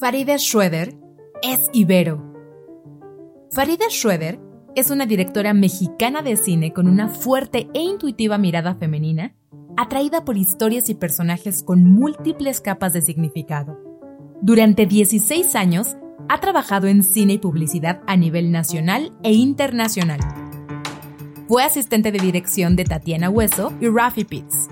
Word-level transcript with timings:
Faride 0.00 0.38
Schroeder 0.38 0.94
es 1.42 1.68
Ibero. 1.74 2.24
Faride 3.50 3.90
Schroeder 3.90 4.40
es 4.74 4.90
una 4.90 5.04
directora 5.04 5.52
mexicana 5.52 6.22
de 6.22 6.36
cine 6.36 6.72
con 6.72 6.88
una 6.88 7.10
fuerte 7.10 7.68
e 7.74 7.82
intuitiva 7.82 8.38
mirada 8.38 8.74
femenina, 8.76 9.34
atraída 9.76 10.24
por 10.24 10.38
historias 10.38 10.88
y 10.88 10.94
personajes 10.94 11.62
con 11.62 11.84
múltiples 11.84 12.62
capas 12.62 12.94
de 12.94 13.02
significado. 13.02 13.78
Durante 14.40 14.86
16 14.86 15.54
años 15.54 15.96
ha 16.30 16.40
trabajado 16.40 16.86
en 16.86 17.02
cine 17.02 17.34
y 17.34 17.38
publicidad 17.38 18.00
a 18.06 18.16
nivel 18.16 18.50
nacional 18.52 19.12
e 19.22 19.34
internacional. 19.34 20.20
Fue 21.46 21.62
asistente 21.62 22.10
de 22.10 22.20
dirección 22.20 22.74
de 22.74 22.84
Tatiana 22.84 23.28
Hueso 23.28 23.70
y 23.82 23.88
Rafi 23.88 24.24
Pitts 24.24 24.70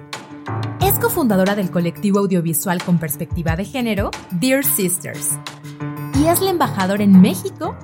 es 0.89 0.99
cofundadora 0.99 1.55
del 1.55 1.71
colectivo 1.71 2.19
audiovisual 2.21 2.83
con 2.83 2.99
perspectiva 2.99 3.57
de 3.57 3.67
género 3.67 4.11
Dear 4.31 4.65
Sisters 4.65 5.39
y 6.19 6.27
es 6.27 6.41
la 6.41 6.49
embajadora 6.49 7.05
en 7.05 7.21
México 7.21 7.77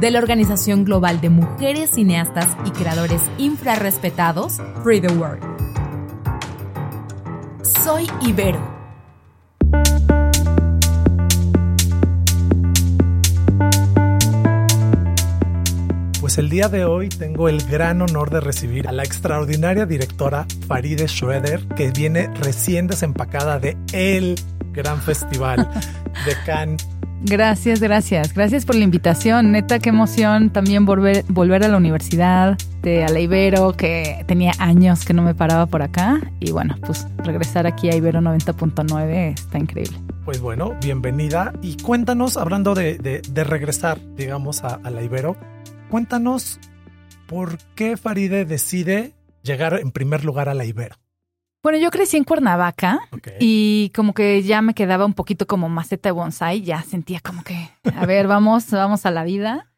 de 0.00 0.10
la 0.10 0.18
Organización 0.18 0.84
Global 0.84 1.20
de 1.20 1.30
Mujeres 1.30 1.90
Cineastas 1.90 2.56
y 2.66 2.70
Creadores 2.70 3.22
Infrarrespetados, 3.38 4.60
Free 4.82 5.00
the 5.00 5.12
World. 5.12 5.44
Soy 7.62 8.08
Ibero 8.20 8.69
Pues 16.30 16.38
el 16.38 16.48
día 16.48 16.68
de 16.68 16.84
hoy 16.84 17.08
tengo 17.08 17.48
el 17.48 17.60
gran 17.60 18.02
honor 18.02 18.30
de 18.30 18.38
recibir 18.38 18.86
a 18.86 18.92
la 18.92 19.02
extraordinaria 19.02 19.84
directora 19.84 20.46
Faride 20.68 21.08
Schroeder, 21.08 21.66
que 21.74 21.90
viene 21.90 22.32
recién 22.34 22.86
desempacada 22.86 23.58
de 23.58 23.76
el 23.92 24.36
gran 24.72 25.02
festival 25.02 25.68
de 26.24 26.36
Cannes. 26.46 26.88
Gracias, 27.22 27.80
gracias. 27.80 28.32
Gracias 28.32 28.64
por 28.64 28.76
la 28.76 28.84
invitación. 28.84 29.50
Neta, 29.50 29.80
qué 29.80 29.88
emoción 29.88 30.50
también 30.50 30.86
volver, 30.86 31.24
volver 31.26 31.64
a 31.64 31.68
la 31.68 31.76
universidad, 31.76 32.56
de 32.80 33.02
a 33.02 33.08
la 33.08 33.18
Ibero, 33.18 33.72
que 33.72 34.24
tenía 34.28 34.52
años 34.60 35.04
que 35.04 35.12
no 35.12 35.22
me 35.22 35.34
paraba 35.34 35.66
por 35.66 35.82
acá. 35.82 36.20
Y 36.38 36.52
bueno, 36.52 36.76
pues 36.86 37.08
regresar 37.24 37.66
aquí 37.66 37.90
a 37.90 37.96
Ibero 37.96 38.20
90.9 38.20 39.34
está 39.34 39.58
increíble. 39.58 39.98
Pues 40.24 40.40
bueno, 40.40 40.76
bienvenida. 40.80 41.52
Y 41.60 41.76
cuéntanos, 41.78 42.36
hablando 42.36 42.76
de, 42.76 43.20
regresar, 43.34 43.98
digamos, 44.14 44.62
a, 44.62 44.78
a 44.84 44.90
la 44.90 45.02
Ibero, 45.02 45.36
Cuéntanos 45.90 46.60
por 47.26 47.58
qué 47.74 47.96
Faride 47.96 48.44
decide 48.44 49.12
llegar 49.42 49.74
en 49.74 49.90
primer 49.90 50.24
lugar 50.24 50.48
a 50.48 50.54
la 50.54 50.64
Ibero. 50.64 50.94
Bueno, 51.64 51.78
yo 51.78 51.90
crecí 51.90 52.16
en 52.16 52.22
Cuernavaca 52.22 53.00
y 53.40 53.90
como 53.94 54.14
que 54.14 54.40
ya 54.42 54.62
me 54.62 54.72
quedaba 54.72 55.04
un 55.04 55.14
poquito 55.14 55.48
como 55.48 55.68
maceta 55.68 56.08
de 56.08 56.12
bonsai, 56.12 56.62
ya 56.62 56.80
sentía 56.82 57.18
como 57.18 57.42
que, 57.42 57.70
a 57.92 58.06
ver, 58.06 58.28
vamos, 58.28 58.70
vamos 58.70 59.04
a 59.04 59.10
la 59.10 59.24
vida. 59.24 59.72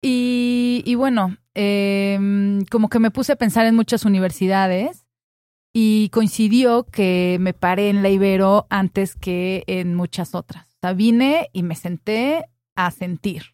Y, 0.00 0.94
bueno, 0.96 1.36
em, 1.54 2.64
como 2.70 2.88
que 2.88 2.98
me 2.98 3.10
puse 3.10 3.32
a 3.32 3.36
pensar 3.36 3.66
en 3.66 3.76
muchas 3.76 4.06
universidades 4.06 5.06
y 5.74 6.08
coincidió 6.08 6.84
que 6.84 7.36
me 7.40 7.52
paré 7.52 7.90
en 7.90 8.02
la 8.02 8.08
Ibero 8.08 8.66
antes 8.70 9.14
que 9.14 9.64
en 9.66 9.94
muchas 9.94 10.34
otras. 10.34 10.66
O 10.66 10.78
sea, 10.80 10.92
vine 10.94 11.50
y 11.52 11.62
me 11.62 11.76
senté 11.76 12.46
a 12.74 12.90
sentir. 12.90 13.52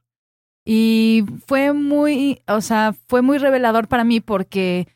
Y 0.71 1.25
fue 1.47 1.73
muy, 1.73 2.43
o 2.47 2.61
sea, 2.61 2.95
fue 3.07 3.23
muy 3.23 3.39
revelador 3.39 3.89
para 3.89 4.05
mí 4.05 4.21
porque 4.21 4.87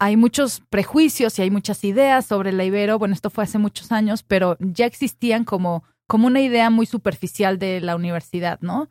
hay 0.00 0.16
muchos 0.16 0.62
prejuicios 0.68 1.38
y 1.38 1.42
hay 1.42 1.50
muchas 1.52 1.84
ideas 1.84 2.26
sobre 2.26 2.50
la 2.50 2.64
Ibero. 2.64 2.98
Bueno, 2.98 3.14
esto 3.14 3.30
fue 3.30 3.44
hace 3.44 3.58
muchos 3.58 3.92
años, 3.92 4.24
pero 4.24 4.56
ya 4.58 4.84
existían 4.84 5.44
como, 5.44 5.84
como 6.08 6.26
una 6.26 6.40
idea 6.40 6.70
muy 6.70 6.86
superficial 6.86 7.60
de 7.60 7.80
la 7.80 7.94
universidad, 7.94 8.58
¿no? 8.62 8.90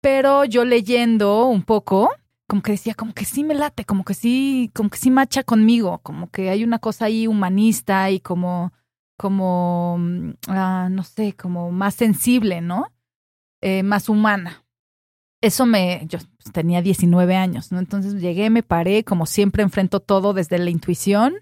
Pero 0.00 0.44
yo 0.44 0.64
leyendo 0.64 1.46
un 1.46 1.64
poco, 1.64 2.12
como 2.46 2.62
que 2.62 2.70
decía, 2.70 2.94
como 2.94 3.12
que 3.12 3.24
sí 3.24 3.42
me 3.42 3.54
late, 3.54 3.84
como 3.84 4.04
que 4.04 4.14
sí, 4.14 4.70
como 4.72 4.88
que 4.88 4.98
sí 4.98 5.10
macha 5.10 5.42
conmigo, 5.42 5.98
como 6.04 6.30
que 6.30 6.50
hay 6.50 6.62
una 6.62 6.78
cosa 6.78 7.06
ahí 7.06 7.26
humanista 7.26 8.08
y 8.12 8.20
como, 8.20 8.72
como, 9.16 9.96
mm, 9.98 10.30
ah, 10.46 10.86
no 10.92 11.02
sé, 11.02 11.32
como 11.32 11.72
más 11.72 11.96
sensible, 11.96 12.60
¿no? 12.60 12.92
Eh, 13.62 13.82
más 13.82 14.08
humana 14.08 14.59
eso 15.40 15.66
me, 15.66 16.06
yo 16.06 16.18
tenía 16.52 16.82
19 16.82 17.36
años, 17.36 17.72
¿no? 17.72 17.78
Entonces 17.78 18.20
llegué, 18.20 18.50
me 18.50 18.62
paré, 18.62 19.04
como 19.04 19.26
siempre 19.26 19.62
enfrento 19.62 20.00
todo 20.00 20.32
desde 20.32 20.58
la 20.58 20.70
intuición 20.70 21.34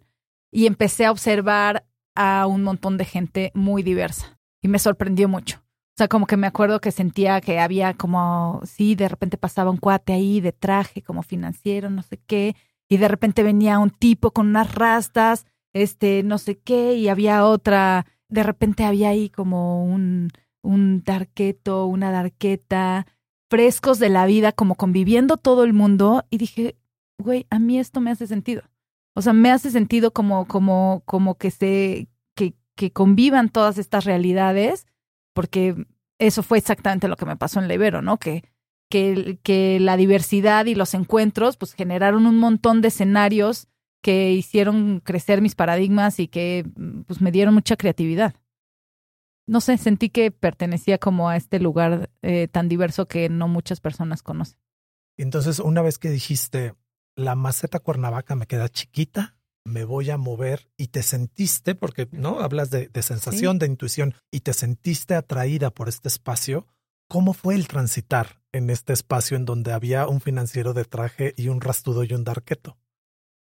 y 0.52 0.66
empecé 0.66 1.04
a 1.06 1.10
observar 1.10 1.86
a 2.14 2.46
un 2.46 2.62
montón 2.62 2.96
de 2.96 3.04
gente 3.04 3.50
muy 3.54 3.82
diversa 3.82 4.38
y 4.62 4.68
me 4.68 4.78
sorprendió 4.78 5.28
mucho. 5.28 5.58
O 5.58 5.98
sea, 5.98 6.08
como 6.08 6.26
que 6.26 6.36
me 6.36 6.46
acuerdo 6.46 6.80
que 6.80 6.92
sentía 6.92 7.40
que 7.40 7.58
había 7.58 7.94
como, 7.94 8.60
sí, 8.64 8.94
de 8.94 9.08
repente 9.08 9.36
pasaba 9.36 9.70
un 9.70 9.78
cuate 9.78 10.12
ahí 10.12 10.40
de 10.40 10.52
traje 10.52 11.02
como 11.02 11.22
financiero, 11.22 11.90
no 11.90 12.02
sé 12.02 12.18
qué, 12.18 12.54
y 12.88 12.98
de 12.98 13.08
repente 13.08 13.42
venía 13.42 13.80
un 13.80 13.90
tipo 13.90 14.30
con 14.30 14.46
unas 14.46 14.74
rastas, 14.76 15.44
este, 15.72 16.22
no 16.22 16.38
sé 16.38 16.56
qué, 16.56 16.94
y 16.94 17.08
había 17.08 17.44
otra, 17.44 18.06
de 18.28 18.44
repente 18.44 18.84
había 18.84 19.08
ahí 19.08 19.28
como 19.28 19.84
un, 19.84 20.30
un 20.62 21.02
darqueto, 21.02 21.86
una 21.86 22.12
darqueta, 22.12 23.06
frescos 23.48 23.98
de 23.98 24.08
la 24.08 24.26
vida, 24.26 24.52
como 24.52 24.74
conviviendo 24.74 25.36
todo 25.36 25.64
el 25.64 25.72
mundo, 25.72 26.24
y 26.30 26.38
dije, 26.38 26.76
güey, 27.18 27.46
a 27.50 27.58
mí 27.58 27.78
esto 27.78 28.00
me 28.00 28.10
hace 28.10 28.26
sentido. 28.26 28.62
O 29.14 29.22
sea, 29.22 29.32
me 29.32 29.50
hace 29.50 29.70
sentido 29.70 30.12
como, 30.12 30.46
como, 30.46 31.02
como 31.04 31.36
que 31.36 31.50
se, 31.50 32.08
que, 32.34 32.54
que 32.76 32.92
convivan 32.92 33.48
todas 33.48 33.78
estas 33.78 34.04
realidades, 34.04 34.86
porque 35.34 35.86
eso 36.18 36.42
fue 36.42 36.58
exactamente 36.58 37.08
lo 37.08 37.16
que 37.16 37.26
me 37.26 37.36
pasó 37.36 37.60
en 37.60 37.68
la 37.68 37.74
Ibero, 37.74 38.02
¿no? 38.02 38.18
Que, 38.18 38.44
que, 38.90 39.38
que 39.42 39.78
la 39.80 39.96
diversidad 39.96 40.66
y 40.66 40.74
los 40.74 40.94
encuentros, 40.94 41.56
pues 41.56 41.72
generaron 41.74 42.26
un 42.26 42.38
montón 42.38 42.80
de 42.80 42.88
escenarios 42.88 43.68
que 44.02 44.32
hicieron 44.32 45.00
crecer 45.00 45.42
mis 45.42 45.54
paradigmas 45.54 46.20
y 46.20 46.28
que 46.28 46.64
pues 47.06 47.20
me 47.20 47.32
dieron 47.32 47.54
mucha 47.54 47.76
creatividad 47.76 48.34
no 49.48 49.62
sé, 49.62 49.78
sentí 49.78 50.10
que 50.10 50.30
pertenecía 50.30 50.98
como 50.98 51.28
a 51.30 51.36
este 51.36 51.58
lugar 51.58 52.10
eh, 52.22 52.48
tan 52.48 52.68
diverso 52.68 53.08
que 53.08 53.28
no 53.30 53.48
muchas 53.48 53.80
personas 53.80 54.22
conocen. 54.22 54.60
Entonces, 55.16 55.58
una 55.58 55.80
vez 55.82 55.98
que 55.98 56.10
dijiste, 56.10 56.74
la 57.16 57.34
maceta 57.34 57.80
Cuernavaca 57.80 58.36
me 58.36 58.46
queda 58.46 58.68
chiquita, 58.68 59.36
me 59.64 59.84
voy 59.84 60.10
a 60.10 60.18
mover 60.18 60.70
y 60.76 60.88
te 60.88 61.02
sentiste, 61.02 61.74
porque 61.74 62.08
no 62.12 62.40
hablas 62.40 62.70
de, 62.70 62.90
sensación, 63.02 63.58
de 63.58 63.66
intuición, 63.66 64.14
y 64.30 64.40
te 64.40 64.52
sentiste 64.52 65.14
atraída 65.14 65.70
por 65.70 65.88
este 65.88 66.08
espacio, 66.08 66.66
¿cómo 67.08 67.32
fue 67.32 67.54
el 67.54 67.68
transitar 67.68 68.42
en 68.52 68.68
este 68.68 68.92
espacio 68.92 69.36
en 69.36 69.46
donde 69.46 69.72
había 69.72 70.06
un 70.06 70.20
financiero 70.20 70.74
de 70.74 70.84
traje 70.84 71.32
y 71.38 71.48
un 71.48 71.62
rastudo 71.62 72.04
y 72.04 72.12
un 72.12 72.24
darqueto? 72.24 72.76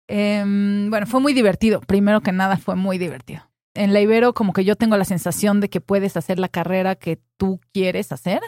Em, 0.07 0.89
bueno, 0.91 1.07
fue 1.07 1.19
muy 1.19 1.33
divertido. 1.33 1.81
Primero 1.81 2.21
que 2.21 2.31
nada, 2.31 2.57
fue 2.57 2.75
muy 2.75 2.99
divertido 2.99 3.41
en 3.75 3.93
la 3.93 4.01
Ibero 4.01 4.33
como 4.33 4.53
que 4.53 4.65
yo 4.65 4.75
tengo 4.75 4.97
la 4.97 5.05
sensación 5.05 5.59
de 5.59 5.69
que 5.69 5.81
puedes 5.81 6.17
hacer 6.17 6.39
la 6.39 6.49
carrera 6.49 6.95
que 6.95 7.19
tú 7.37 7.59
quieres 7.73 8.11
hacer. 8.11 8.41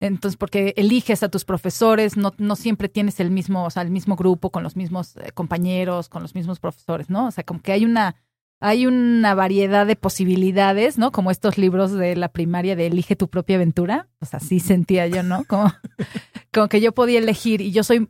Entonces, 0.00 0.36
porque 0.36 0.74
eliges 0.76 1.22
a 1.22 1.30
tus 1.30 1.44
profesores, 1.44 2.16
no, 2.16 2.32
no 2.36 2.56
siempre 2.56 2.88
tienes 2.88 3.18
el 3.20 3.30
mismo, 3.30 3.64
o 3.64 3.70
sea, 3.70 3.82
el 3.82 3.90
mismo 3.90 4.16
grupo 4.16 4.50
con 4.50 4.62
los 4.62 4.76
mismos 4.76 5.16
eh, 5.16 5.30
compañeros, 5.32 6.08
con 6.08 6.22
los 6.22 6.34
mismos 6.34 6.60
profesores, 6.60 7.08
¿no? 7.08 7.28
O 7.28 7.30
sea, 7.30 7.44
como 7.44 7.62
que 7.62 7.72
hay 7.72 7.86
una, 7.86 8.16
hay 8.60 8.86
una 8.86 9.34
variedad 9.34 9.86
de 9.86 9.96
posibilidades, 9.96 10.98
¿no? 10.98 11.12
Como 11.12 11.30
estos 11.30 11.56
libros 11.56 11.92
de 11.92 12.14
la 12.14 12.28
primaria 12.28 12.76
de 12.76 12.88
Elige 12.88 13.16
tu 13.16 13.28
propia 13.28 13.56
aventura. 13.56 14.08
O 14.20 14.26
sea, 14.26 14.38
así 14.38 14.60
sentía 14.60 15.06
yo, 15.06 15.22
¿no? 15.22 15.44
Como, 15.44 15.72
como 16.52 16.68
que 16.68 16.82
yo 16.82 16.92
podía 16.92 17.18
elegir 17.18 17.62
y 17.62 17.72
yo 17.72 17.82
soy, 17.82 18.06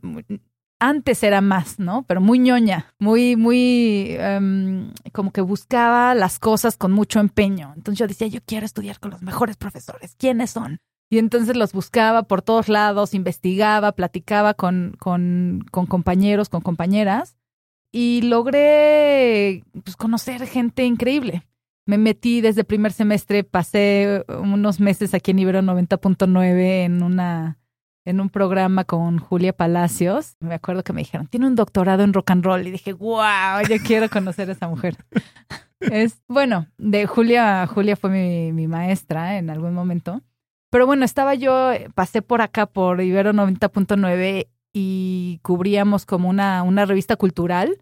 antes 0.79 1.23
era 1.23 1.41
más, 1.41 1.79
¿no? 1.79 2.03
Pero 2.07 2.21
muy 2.21 2.39
ñoña, 2.39 2.93
muy, 2.99 3.35
muy, 3.35 4.15
em, 4.19 4.91
como 5.11 5.31
que 5.31 5.41
buscaba 5.41 6.13
las 6.15 6.39
cosas 6.39 6.77
con 6.77 6.91
mucho 6.91 7.19
empeño. 7.19 7.73
Entonces 7.75 7.99
yo 7.99 8.07
decía, 8.07 8.27
yo 8.27 8.39
quiero 8.45 8.65
estudiar 8.65 8.99
con 8.99 9.11
los 9.11 9.21
mejores 9.21 9.57
profesores. 9.57 10.15
¿Quiénes 10.17 10.51
son? 10.51 10.79
Y 11.09 11.19
entonces 11.19 11.55
los 11.55 11.73
buscaba 11.73 12.23
por 12.23 12.41
todos 12.41 12.67
lados, 12.67 13.13
investigaba, 13.13 13.93
platicaba 13.93 14.53
con, 14.53 14.95
con, 14.99 15.65
con 15.71 15.85
compañeros, 15.85 16.49
con 16.49 16.61
compañeras 16.61 17.37
y 17.91 18.21
logré 18.23 19.63
pues, 19.83 19.95
conocer 19.95 20.45
gente 20.47 20.83
increíble. 20.83 21.47
Me 21.85 21.97
metí 21.97 22.41
desde 22.41 22.65
primer 22.65 22.91
semestre, 22.91 23.45
pasé 23.45 24.25
unos 24.27 24.81
meses 24.81 25.13
aquí 25.13 25.31
en 25.31 25.39
Ibero 25.39 25.61
90.9 25.61 26.83
en 26.83 27.01
una 27.01 27.57
en 28.07 28.21
un 28.21 28.29
programa 28.29 28.85
con 28.85 29.19
Julia 29.19 29.51
Palacios. 29.51 30.37
Me 30.39 30.55
acuerdo 30.55 30.81
que 30.81 30.93
me 30.93 31.01
dijeron, 31.01 31.27
tiene 31.27 31.45
un 31.45 31.55
doctorado 31.55 32.03
en 32.03 32.13
rock 32.13 32.31
and 32.31 32.45
roll. 32.45 32.65
Y 32.65 32.71
dije, 32.71 32.93
wow, 32.93 33.61
yo 33.69 33.75
quiero 33.85 34.09
conocer 34.09 34.47
a 34.47 34.53
esa 34.53 34.69
mujer. 34.69 34.95
es, 35.81 36.21
bueno, 36.29 36.67
de 36.77 37.05
Julia, 37.05 37.67
Julia 37.67 37.97
fue 37.97 38.53
mi, 38.53 38.67
maestra 38.67 39.37
en 39.37 39.49
algún 39.49 39.73
momento. 39.73 40.21
Pero 40.69 40.85
bueno, 40.85 41.03
estaba 41.03 41.35
yo, 41.35 41.71
pasé 41.95 42.21
por 42.21 42.41
acá 42.41 42.65
por 42.65 43.01
Ibero 43.01 43.33
90.9 43.33 44.47
y 44.71 45.39
cubríamos 45.41 46.05
como 46.05 46.29
una, 46.29 46.63
una 46.63 46.85
revista 46.85 47.17
cultural. 47.17 47.77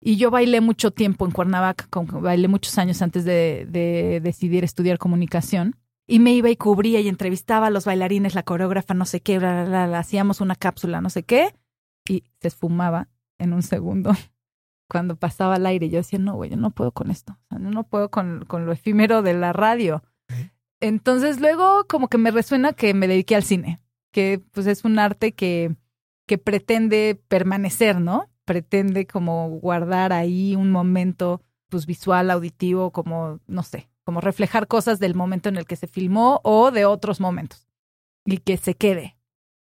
Y 0.00 0.18
yo 0.18 0.30
bailé 0.30 0.60
mucho 0.60 0.92
tiempo 0.92 1.26
en 1.26 1.32
Cuernavaca, 1.32 1.88
bailé 2.20 2.46
muchos 2.46 2.78
años 2.78 3.02
antes 3.02 3.24
de 3.24 4.20
decidir 4.22 4.62
estudiar 4.62 4.98
comunicación. 4.98 5.74
Y 6.06 6.18
me 6.18 6.32
iba 6.32 6.50
y 6.50 6.56
cubría 6.56 7.00
y 7.00 7.08
entrevistaba 7.08 7.68
a 7.68 7.70
los 7.70 7.84
bailarines, 7.84 8.34
la 8.34 8.42
coreógrafa, 8.42 8.94
no 8.94 9.06
sé 9.06 9.20
qué, 9.20 9.36
hacíamos 9.36 10.40
una 10.40 10.54
cápsula, 10.54 11.00
no 11.00 11.10
sé 11.10 11.22
qué, 11.22 11.54
y 12.06 12.24
se 12.40 12.48
esfumaba 12.48 13.08
en 13.38 13.52
un 13.52 13.62
segundo 13.62 14.12
cuando 14.88 15.16
pasaba 15.16 15.56
al 15.56 15.66
aire. 15.66 15.88
Yo 15.88 15.98
decía, 15.98 16.18
no, 16.18 16.34
güey, 16.34 16.50
yo 16.50 16.56
no 16.56 16.70
puedo 16.70 16.92
con 16.92 17.10
esto, 17.10 17.38
o 17.44 17.46
sea, 17.48 17.58
no 17.58 17.84
puedo 17.84 18.10
con, 18.10 18.44
con 18.46 18.66
lo 18.66 18.72
efímero 18.72 19.22
de 19.22 19.34
la 19.34 19.52
radio. 19.52 20.02
Entonces 20.80 21.40
luego 21.40 21.86
como 21.88 22.08
que 22.08 22.18
me 22.18 22.30
resuena 22.30 22.74
que 22.74 22.92
me 22.92 23.08
dediqué 23.08 23.36
al 23.36 23.44
cine, 23.44 23.80
que 24.12 24.42
pues 24.52 24.66
es 24.66 24.84
un 24.84 24.98
arte 24.98 25.32
que, 25.32 25.74
que 26.26 26.36
pretende 26.36 27.18
permanecer, 27.28 28.00
¿no? 28.00 28.28
Pretende 28.44 29.06
como 29.06 29.48
guardar 29.48 30.12
ahí 30.12 30.54
un 30.54 30.70
momento 30.70 31.40
pues 31.70 31.86
visual, 31.86 32.30
auditivo, 32.30 32.92
como, 32.92 33.40
no 33.46 33.62
sé, 33.62 33.88
como 34.04 34.20
reflejar 34.20 34.66
cosas 34.66 34.98
del 35.00 35.14
momento 35.14 35.48
en 35.48 35.56
el 35.56 35.66
que 35.66 35.76
se 35.76 35.86
filmó 35.86 36.40
o 36.44 36.70
de 36.70 36.84
otros 36.84 37.20
momentos 37.20 37.66
y 38.24 38.38
que 38.38 38.56
se 38.56 38.74
quede. 38.74 39.16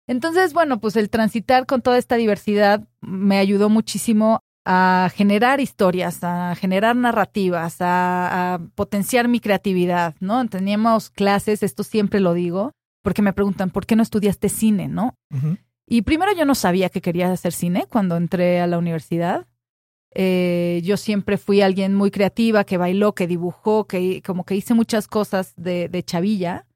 Entonces, 0.06 0.52
bueno, 0.52 0.80
pues 0.80 0.96
el 0.96 1.10
transitar 1.10 1.66
con 1.66 1.80
toda 1.80 1.98
esta 1.98 2.16
diversidad 2.16 2.88
me 3.00 3.38
ayudó 3.38 3.68
muchísimo 3.68 4.40
a 4.64 5.10
generar 5.14 5.60
historias, 5.60 6.22
a 6.22 6.54
generar 6.54 6.96
narrativas, 6.96 7.76
a, 7.80 8.60
potenciar 8.74 9.28
mi 9.28 9.40
creatividad, 9.40 10.14
¿no? 10.20 10.46
Teníamos 10.48 11.10
clases, 11.10 11.62
esto 11.62 11.82
siempre 11.82 12.20
lo 12.20 12.34
digo, 12.34 12.72
porque 13.02 13.22
me 13.22 13.32
preguntan, 13.32 13.70
¿por 13.70 13.86
qué 13.86 13.96
no 13.96 14.02
estudiaste 14.02 14.48
cine, 14.48 14.88
no? 14.88 15.16
Y 15.86 16.02
primero 16.02 16.32
yo 16.32 16.44
no 16.44 16.54
sabía 16.54 16.88
que 16.88 17.00
quería 17.00 17.32
hacer 17.32 17.52
cine 17.52 17.86
cuando 17.88 18.16
entré 18.16 18.60
a 18.60 18.66
la 18.66 18.78
universidad. 18.78 19.46
Eh, 20.14 20.80
yo 20.84 20.96
siempre 20.96 21.38
fui 21.38 21.60
alguien 21.60 21.94
muy 21.94 22.10
creativa, 22.10 22.64
que 22.64 22.76
bailó, 22.76 23.14
que 23.14 23.26
dibujó, 23.26 23.86
que 23.86 24.22
como 24.22 24.44
que 24.44 24.56
hice 24.56 24.74
muchas 24.74 25.06
cosas 25.08 25.54
de, 25.56 26.02
chavilla. 26.04 26.66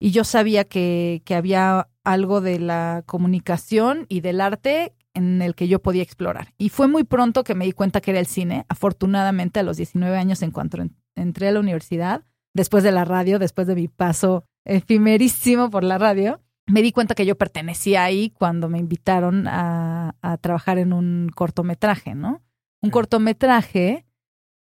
Y 0.00 0.12
yo 0.12 0.24
sabía 0.24 0.64
que, 0.64 1.22
que 1.24 1.34
había 1.34 1.88
algo 2.04 2.40
de 2.40 2.60
la 2.60 3.02
comunicación 3.06 4.06
y 4.08 4.20
del 4.20 4.40
arte 4.40 4.94
en 5.14 5.42
el 5.42 5.54
que 5.54 5.66
yo 5.66 5.80
podía 5.80 6.02
explorar. 6.02 6.54
Y 6.56 6.68
fue 6.68 6.86
muy 6.86 7.04
pronto 7.04 7.42
que 7.42 7.54
me 7.54 7.64
di 7.64 7.72
cuenta 7.72 8.00
que 8.00 8.12
era 8.12 8.20
el 8.20 8.26
cine, 8.26 8.64
afortunadamente 8.68 9.60
a 9.60 9.64
los 9.64 9.76
19 9.76 10.16
años 10.16 10.42
en 10.42 10.52
cuanto 10.52 10.78
entré 11.16 11.48
a 11.48 11.52
la 11.52 11.60
universidad, 11.60 12.24
después 12.54 12.84
de 12.84 12.92
la 12.92 13.04
radio, 13.04 13.38
después 13.38 13.66
de 13.66 13.74
mi 13.74 13.88
paso 13.88 14.44
efímerísimo 14.64 15.70
por 15.70 15.82
la 15.82 15.98
radio, 15.98 16.40
me 16.66 16.82
di 16.82 16.92
cuenta 16.92 17.14
que 17.14 17.26
yo 17.26 17.36
pertenecía 17.36 18.04
ahí 18.04 18.30
cuando 18.30 18.68
me 18.68 18.78
invitaron 18.78 19.46
a, 19.48 20.14
trabajar 20.40 20.78
en 20.78 20.92
un 20.92 21.30
cortometraje, 21.34 22.14
¿no? 22.14 22.42
Un 22.80 22.90
cortometraje 22.90 24.06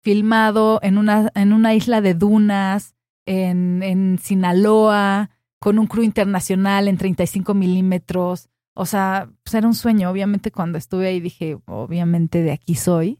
filmado 0.01 0.79
en 0.83 0.97
una, 0.97 1.31
en 1.35 1.53
una 1.53 1.73
isla 1.73 2.01
de 2.01 2.13
dunas, 2.13 2.95
en, 3.25 3.81
en 3.83 4.19
Sinaloa, 4.19 5.29
con 5.59 5.79
un 5.79 5.87
crew 5.87 6.03
internacional 6.03 6.87
en 6.87 6.97
35 6.97 7.53
milímetros, 7.53 8.49
o 8.75 8.85
sea, 8.85 9.29
pues 9.43 9.53
era 9.53 9.67
un 9.67 9.75
sueño. 9.75 10.09
Obviamente 10.09 10.51
cuando 10.51 10.77
estuve 10.77 11.07
ahí 11.07 11.19
dije, 11.19 11.57
obviamente 11.65 12.41
de 12.41 12.51
aquí 12.51 12.75
soy. 12.75 13.19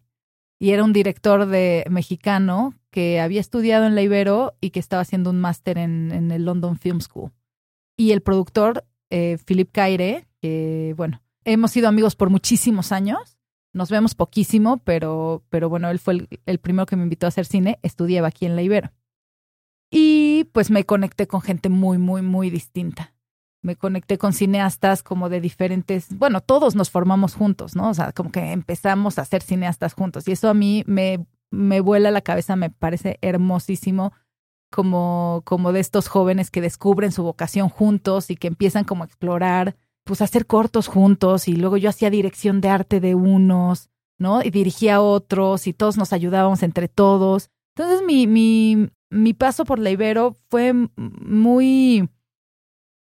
Y 0.59 0.71
era 0.71 0.83
un 0.83 0.93
director 0.93 1.45
de 1.45 1.85
mexicano 1.89 2.73
que 2.89 3.19
había 3.19 3.41
estudiado 3.41 3.85
en 3.85 3.95
la 3.95 4.01
Ibero 4.01 4.55
y 4.61 4.69
que 4.69 4.79
estaba 4.79 5.01
haciendo 5.01 5.29
un 5.29 5.41
máster 5.41 5.77
en, 5.77 6.11
en, 6.11 6.31
el 6.31 6.45
London 6.45 6.77
Film 6.77 7.01
School. 7.01 7.31
Y 7.97 8.11
el 8.11 8.21
productor, 8.21 8.85
eh, 9.09 9.37
Philip 9.45 9.71
Caire, 9.71 10.25
que 10.41 10.93
bueno, 10.95 11.21
hemos 11.43 11.71
sido 11.71 11.87
amigos 11.87 12.15
por 12.15 12.29
muchísimos 12.29 12.91
años. 12.91 13.37
Nos 13.73 13.89
vemos 13.89 14.15
poquísimo, 14.15 14.77
pero, 14.83 15.43
pero 15.49 15.67
bueno, 15.67 15.89
él 15.89 15.99
fue 15.99 16.27
el, 16.45 16.59
primero 16.59 16.85
que 16.85 16.95
me 16.95 17.03
invitó 17.03 17.25
a 17.25 17.29
hacer 17.29 17.45
cine. 17.45 17.79
Estudiaba 17.81 18.27
aquí 18.27 18.45
en 18.45 18.55
la 18.55 18.61
Ibero. 18.61 18.91
Y 19.91 20.45
pues 20.53 20.71
me 20.71 20.85
conecté 20.85 21.27
con 21.27 21.41
gente 21.41 21.69
muy, 21.69 21.97
muy, 21.97 22.21
muy 22.21 22.49
distinta 22.49 23.13
me 23.63 23.77
conecté 23.77 24.17
con 24.17 24.33
cineastas 24.33 25.01
como 25.03 25.29
de 25.29 25.39
diferentes, 25.41 26.07
bueno, 26.17 26.41
todos 26.41 26.75
nos 26.75 26.91
formamos 26.91 27.33
juntos, 27.33 27.75
¿no? 27.75 27.89
O 27.89 27.93
sea, 27.93 28.11
como 28.11 28.29
que 28.29 28.51
empezamos 28.51 29.17
a 29.17 29.25
ser 29.25 29.41
cineastas 29.41 29.93
juntos. 29.93 30.27
Y 30.27 30.33
eso 30.33 30.49
a 30.49 30.53
mí 30.53 30.83
me, 30.85 31.25
me 31.49 31.79
vuela 31.79 32.11
la 32.11 32.21
cabeza, 32.21 32.55
me 32.55 32.69
parece 32.69 33.17
hermosísimo 33.21 34.11
como, 34.69 35.43
como 35.45 35.71
de 35.71 35.79
estos 35.79 36.09
jóvenes 36.09 36.51
que 36.51 36.61
descubren 36.61 37.11
su 37.11 37.23
vocación 37.23 37.69
juntos 37.69 38.29
y 38.29 38.35
que 38.35 38.47
empiezan 38.47 38.83
como 38.83 39.03
a 39.03 39.07
explorar, 39.07 39.77
pues 40.03 40.21
hacer 40.21 40.45
cortos 40.45 40.87
juntos 40.87 41.47
y 41.47 41.55
luego 41.55 41.77
yo 41.77 41.89
hacía 41.89 42.09
dirección 42.09 42.61
de 42.61 42.69
arte 42.69 42.99
de 42.99 43.15
unos, 43.15 43.89
¿no? 44.17 44.43
Y 44.43 44.49
dirigía 44.49 44.95
a 44.95 45.01
otros 45.01 45.67
y 45.67 45.73
todos 45.73 45.97
nos 45.97 46.13
ayudábamos 46.13 46.63
entre 46.63 46.87
todos. 46.87 47.49
Entonces 47.75 48.05
mi, 48.05 48.27
mi, 48.27 48.89
mi 49.09 49.33
paso 49.33 49.65
por 49.65 49.79
la 49.79 49.91
Ibero 49.91 50.35
fue 50.49 50.73
muy 50.73 52.07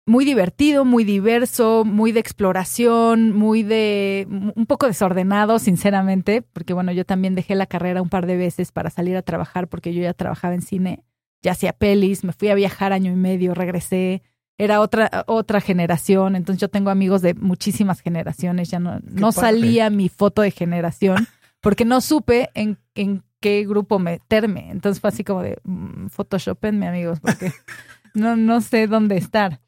muy 0.09 0.25
divertido, 0.25 0.85
muy 0.85 1.03
diverso, 1.03 1.83
muy 1.85 2.11
de 2.11 2.19
exploración, 2.19 3.31
muy 3.31 3.61
de 3.61 4.27
un 4.27 4.65
poco 4.65 4.87
desordenado, 4.87 5.59
sinceramente, 5.59 6.41
porque 6.41 6.73
bueno, 6.73 6.91
yo 6.91 7.05
también 7.05 7.35
dejé 7.35 7.53
la 7.53 7.67
carrera 7.67 8.01
un 8.01 8.09
par 8.09 8.25
de 8.25 8.35
veces 8.35 8.71
para 8.71 8.89
salir 8.89 9.15
a 9.15 9.21
trabajar 9.21 9.67
porque 9.67 9.93
yo 9.93 10.01
ya 10.01 10.15
trabajaba 10.15 10.55
en 10.55 10.63
cine, 10.63 11.03
ya 11.43 11.51
hacía 11.51 11.73
pelis, 11.73 12.23
me 12.23 12.33
fui 12.33 12.49
a 12.49 12.55
viajar 12.55 12.91
año 12.91 13.11
y 13.11 13.15
medio, 13.15 13.53
regresé, 13.53 14.23
era 14.59 14.79
otra 14.81 15.23
otra 15.25 15.59
generación, 15.61 16.35
entonces 16.35 16.61
yo 16.61 16.69
tengo 16.69 16.91
amigos 16.91 17.23
de 17.23 17.33
muchísimas 17.33 18.01
generaciones, 18.01 18.69
ya 18.69 18.79
no 18.79 18.99
no 19.03 19.31
salía 19.31 19.89
mi 19.89 20.07
foto 20.09 20.43
de 20.43 20.51
generación 20.51 21.27
porque 21.61 21.85
no 21.85 22.01
supe 22.01 22.51
en, 22.53 22.77
en 22.93 23.23
qué 23.39 23.65
grupo 23.65 23.97
meterme, 23.97 24.69
entonces 24.69 25.01
fue 25.01 25.07
así 25.07 25.23
como 25.23 25.41
de 25.41 25.57
mm, 25.63 26.09
photoshopenme 26.09 26.87
amigos 26.87 27.19
porque 27.19 27.51
no 28.13 28.35
no 28.35 28.61
sé 28.61 28.85
dónde 28.85 29.17
estar 29.17 29.59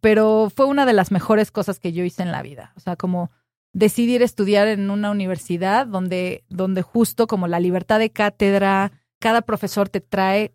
pero 0.00 0.50
fue 0.54 0.66
una 0.66 0.86
de 0.86 0.92
las 0.92 1.10
mejores 1.10 1.50
cosas 1.50 1.80
que 1.80 1.92
yo 1.92 2.04
hice 2.04 2.22
en 2.22 2.32
la 2.32 2.42
vida. 2.42 2.72
O 2.76 2.80
sea, 2.80 2.96
como 2.96 3.30
decidir 3.72 4.22
estudiar 4.22 4.68
en 4.68 4.90
una 4.90 5.10
universidad 5.10 5.86
donde, 5.86 6.44
donde 6.48 6.82
justo 6.82 7.26
como 7.26 7.48
la 7.48 7.60
libertad 7.60 7.98
de 7.98 8.10
cátedra, 8.10 8.92
cada 9.18 9.42
profesor 9.42 9.88
te 9.88 10.00
trae 10.00 10.52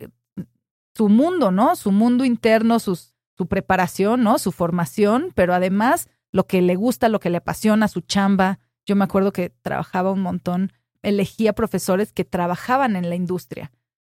su 0.96 1.10
mundo, 1.10 1.52
¿no? 1.52 1.76
Su 1.76 1.92
mundo 1.92 2.26
interno, 2.26 2.80
sus, 2.80 3.13
su 3.38 3.48
preparación, 3.48 4.24
¿no? 4.24 4.40
Su 4.40 4.52
formación, 4.52 5.32
pero 5.36 5.54
además 5.54 6.10
lo 6.32 6.46
que 6.48 6.62
le 6.62 6.76
gusta, 6.76 7.10
lo 7.10 7.20
que 7.20 7.30
le 7.30 7.38
apasiona, 7.38 7.88
su 7.88 8.02
chamba. 8.02 8.60
Yo 8.86 8.96
me 8.96 9.04
acuerdo 9.04 9.32
que 9.32 9.50
trabajaba 9.50 10.12
un 10.12 10.22
montón, 10.22 10.72
elegía 11.02 11.54
profesores 11.54 12.12
que 12.12 12.26
trabajaban 12.26 12.96
en 12.96 13.10
la 13.10 13.16
industria 13.16 13.72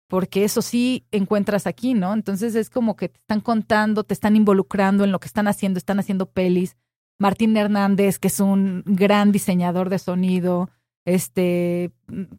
porque 0.07 0.43
eso 0.43 0.61
sí 0.61 1.05
encuentras 1.11 1.67
aquí, 1.67 1.93
¿no? 1.93 2.13
Entonces 2.13 2.55
es 2.55 2.69
como 2.69 2.95
que 2.95 3.09
te 3.09 3.19
están 3.19 3.41
contando, 3.41 4.03
te 4.03 4.13
están 4.13 4.35
involucrando 4.35 5.03
en 5.03 5.11
lo 5.11 5.19
que 5.19 5.27
están 5.27 5.47
haciendo, 5.47 5.77
están 5.77 5.99
haciendo 5.99 6.27
pelis. 6.27 6.75
Martín 7.17 7.55
Hernández, 7.57 8.19
que 8.19 8.27
es 8.27 8.39
un 8.39 8.83
gran 8.85 9.31
diseñador 9.31 9.89
de 9.89 9.99
sonido, 9.99 10.69
este, 11.05 11.91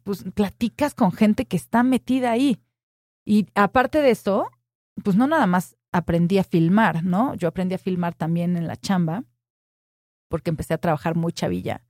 pues 0.03 0.23
platicas 0.33 0.93
con 0.93 1.11
gente 1.11 1.45
que 1.45 1.57
está 1.57 1.83
metida 1.83 2.31
ahí. 2.31 2.59
Y 3.25 3.47
aparte 3.55 4.01
de 4.01 4.11
eso, 4.11 4.49
pues 5.03 5.15
no 5.15 5.27
nada 5.27 5.47
más 5.47 5.75
aprendí 5.97 6.37
a 6.37 6.43
filmar, 6.43 7.03
¿no? 7.03 7.35
Yo 7.35 7.47
aprendí 7.47 7.75
a 7.75 7.79
filmar 7.79 8.13
también 8.13 8.57
en 8.57 8.67
la 8.67 8.77
chamba, 8.77 9.23
porque 10.29 10.49
empecé 10.49 10.73
a 10.73 10.77
trabajar 10.77 11.15
muy 11.15 11.33
chavilla, 11.33 11.83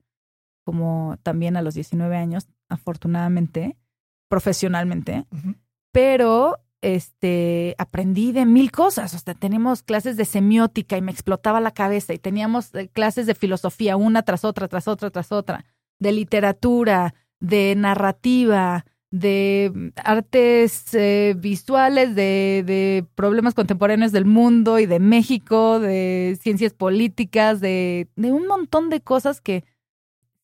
como 0.64 1.16
también 1.22 1.56
a 1.56 1.62
los 1.62 1.74
19 1.74 2.16
años, 2.16 2.48
afortunadamente, 2.68 3.76
profesionalmente 4.28 5.26
pero 5.92 6.58
este, 6.80 7.74
aprendí 7.78 8.32
de 8.32 8.46
mil 8.46 8.70
cosas. 8.70 9.14
O 9.14 9.18
sea, 9.18 9.34
tenemos 9.34 9.82
clases 9.82 10.16
de 10.16 10.24
semiótica 10.24 10.96
y 10.96 11.02
me 11.02 11.12
explotaba 11.12 11.60
la 11.60 11.72
cabeza 11.72 12.14
y 12.14 12.18
teníamos 12.18 12.74
eh, 12.74 12.88
clases 12.88 13.26
de 13.26 13.34
filosofía 13.34 13.96
una 13.96 14.22
tras 14.22 14.44
otra, 14.44 14.68
tras 14.68 14.88
otra, 14.88 15.10
tras 15.10 15.32
otra, 15.32 15.64
de 15.98 16.12
literatura, 16.12 17.14
de 17.40 17.74
narrativa, 17.76 18.84
de 19.10 19.72
mm, 19.74 19.88
artes 20.04 20.94
eh, 20.94 21.34
visuales, 21.36 22.14
de, 22.14 22.62
de, 22.66 23.06
problemas 23.14 23.54
contemporáneos 23.54 24.12
del 24.12 24.24
mundo 24.24 24.78
y 24.78 24.86
de 24.86 25.00
México, 25.00 25.80
de 25.80 26.38
ciencias 26.40 26.74
políticas, 26.74 27.60
de, 27.60 28.08
de 28.16 28.32
un 28.32 28.46
montón 28.46 28.90
de 28.90 29.00
cosas 29.00 29.40
que 29.40 29.64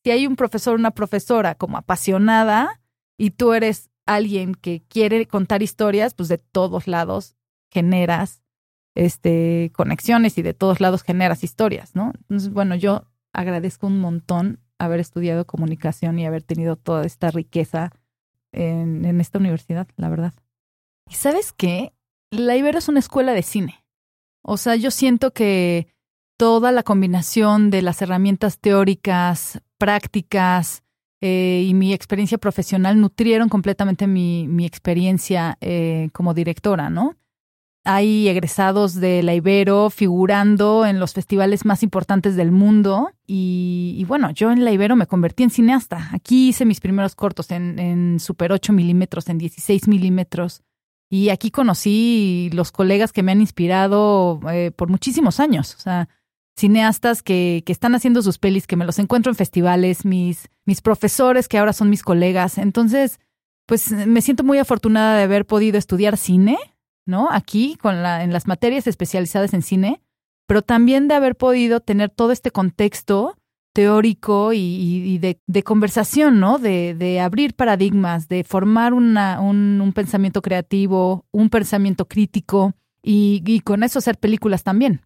si 0.03 0.11
hay 0.11 0.27
un 0.27 0.35
profesor, 0.35 0.75
una 0.75 0.91
profesora 0.91 1.55
como 1.55 1.77
apasionada 1.77 2.81
y 3.17 3.31
tú 3.31 3.53
eres 3.53 3.89
alguien 4.05 4.53
que 4.53 4.83
quiere 4.87 5.25
contar 5.25 5.63
historias, 5.63 6.13
pues 6.13 6.29
de 6.29 6.37
todos 6.37 6.87
lados 6.87 7.35
generas 7.71 8.43
este, 8.93 9.71
conexiones 9.73 10.37
y 10.37 10.41
de 10.41 10.53
todos 10.53 10.79
lados 10.79 11.03
generas 11.03 11.43
historias, 11.43 11.95
¿no? 11.95 12.13
Entonces, 12.21 12.51
bueno, 12.51 12.75
yo 12.75 13.05
agradezco 13.33 13.87
un 13.87 13.99
montón 13.99 14.59
haber 14.77 14.99
estudiado 14.99 15.45
comunicación 15.45 16.19
y 16.19 16.25
haber 16.25 16.43
tenido 16.43 16.75
toda 16.75 17.05
esta 17.05 17.31
riqueza 17.31 17.91
en, 18.55 19.19
esta 19.21 19.39
universidad, 19.39 19.87
la 19.97 20.09
verdad. 20.09 20.33
¿Y 21.09 21.15
sabes 21.15 21.53
qué? 21.53 21.93
La 22.31 22.55
Ibero 22.55 22.79
es 22.79 22.87
una 22.87 22.99
escuela 22.99 23.33
de 23.33 23.43
cine. 23.43 23.85
O 24.41 24.57
sea, 24.57 24.75
yo 24.75 24.91
siento 24.91 25.31
que 25.31 25.87
toda 26.37 26.71
la 26.71 26.83
combinación 26.83 27.69
de 27.69 27.81
las 27.81 28.01
herramientas 28.01 28.59
teóricas, 28.59 29.61
prácticas, 29.77 30.83
eh, 31.21 31.65
y 31.67 31.73
mi 31.73 31.93
experiencia 31.93 32.37
profesional 32.37 32.99
nutrieron 32.99 33.49
completamente 33.49 34.05
mi, 34.05 34.47
mi 34.47 34.65
experiencia 34.65 35.57
eh, 35.61 36.09
como 36.13 36.33
directora, 36.33 36.89
¿no? 36.89 37.15
Hay 37.85 38.27
egresados 38.27 38.95
de 38.95 39.21
la 39.21 39.35
Ibero 39.35 39.91
figurando 39.91 40.87
en 40.87 40.99
los 40.99 41.13
festivales 41.13 41.65
más 41.65 41.83
importantes 41.83 42.35
del 42.35 42.51
mundo. 42.51 43.11
Y, 43.27 44.03
bueno, 44.07 44.31
yo 44.31 44.51
en 44.51 44.65
la 44.65 44.71
Ibero 44.71 44.95
me 44.95 45.05
convertí 45.05 45.43
en 45.43 45.51
cineasta. 45.51 46.09
Aquí 46.11 46.49
hice 46.49 46.65
mis 46.65 46.81
primeros 46.81 47.13
cortos 47.13 47.51
en, 47.51 47.77
en 47.77 48.19
Super 48.19 48.51
8 48.51 48.73
milímetros, 48.73 49.29
en 49.29 49.37
16 49.37 49.87
milímetros. 49.87 50.63
Y 51.11 51.29
aquí 51.29 51.51
conocí 51.51 52.49
los 52.53 52.71
colegas 52.71 53.13
que 53.13 53.21
me 53.21 53.31
han 53.31 53.39
inspirado 53.39 54.39
eh, 54.51 54.71
por 54.75 54.89
muchísimos 54.89 55.39
años. 55.39 55.75
O 55.75 55.79
sea, 55.79 56.09
cineastas 56.57 57.21
que, 57.21 57.61
que, 57.67 57.71
están 57.71 57.93
haciendo 57.93 58.23
sus 58.23 58.39
pelis, 58.39 58.65
que 58.65 58.77
me 58.77 58.85
los 58.85 58.97
encuentro 58.97 59.31
en 59.31 59.35
festivales, 59.35 60.05
mis, 60.05 60.49
mis 60.65 60.81
profesores 60.81 61.47
que 61.47 61.59
ahora 61.59 61.71
son 61.71 61.91
mis 61.91 62.01
colegas. 62.01 62.57
Entonces, 62.57 63.19
pues 63.67 63.91
me 63.91 64.21
siento 64.21 64.43
muy 64.43 64.57
afortunada 64.57 65.17
de 65.17 65.23
haber 65.23 65.45
podido 65.45 65.77
estudiar 65.77 66.17
cine, 66.17 66.57
¿no? 67.05 67.29
Aquí, 67.31 67.77
con 67.81 68.03
la, 68.03 68.23
en 68.23 68.33
las 68.33 68.47
materias 68.47 68.87
especializadas 68.87 69.53
en 69.53 69.61
cine, 69.61 70.01
pero 70.47 70.61
también 70.61 71.07
de 71.07 71.15
haber 71.15 71.35
podido 71.35 71.79
tener 71.79 72.09
todo 72.09 72.31
este 72.31 72.51
contexto 72.51 73.37
teórico 73.73 74.53
y, 74.53 75.17
de, 75.17 75.41
de, 75.47 75.63
conversación, 75.63 76.39
¿no? 76.39 76.59
De, 76.59 76.95
de, 76.95 77.19
abrir 77.19 77.55
paradigmas, 77.55 78.29
de 78.29 78.45
formar 78.45 78.93
una, 78.93 79.41
un, 79.41 79.81
un, 79.81 79.91
pensamiento 79.91 80.41
creativo, 80.41 81.25
un 81.31 81.49
pensamiento 81.49 82.07
crítico 82.07 82.73
y, 83.03 83.43
y 83.45 83.59
con 83.59 83.83
eso 83.83 83.99
hacer 83.99 84.17
películas 84.17 84.63
también. 84.63 85.01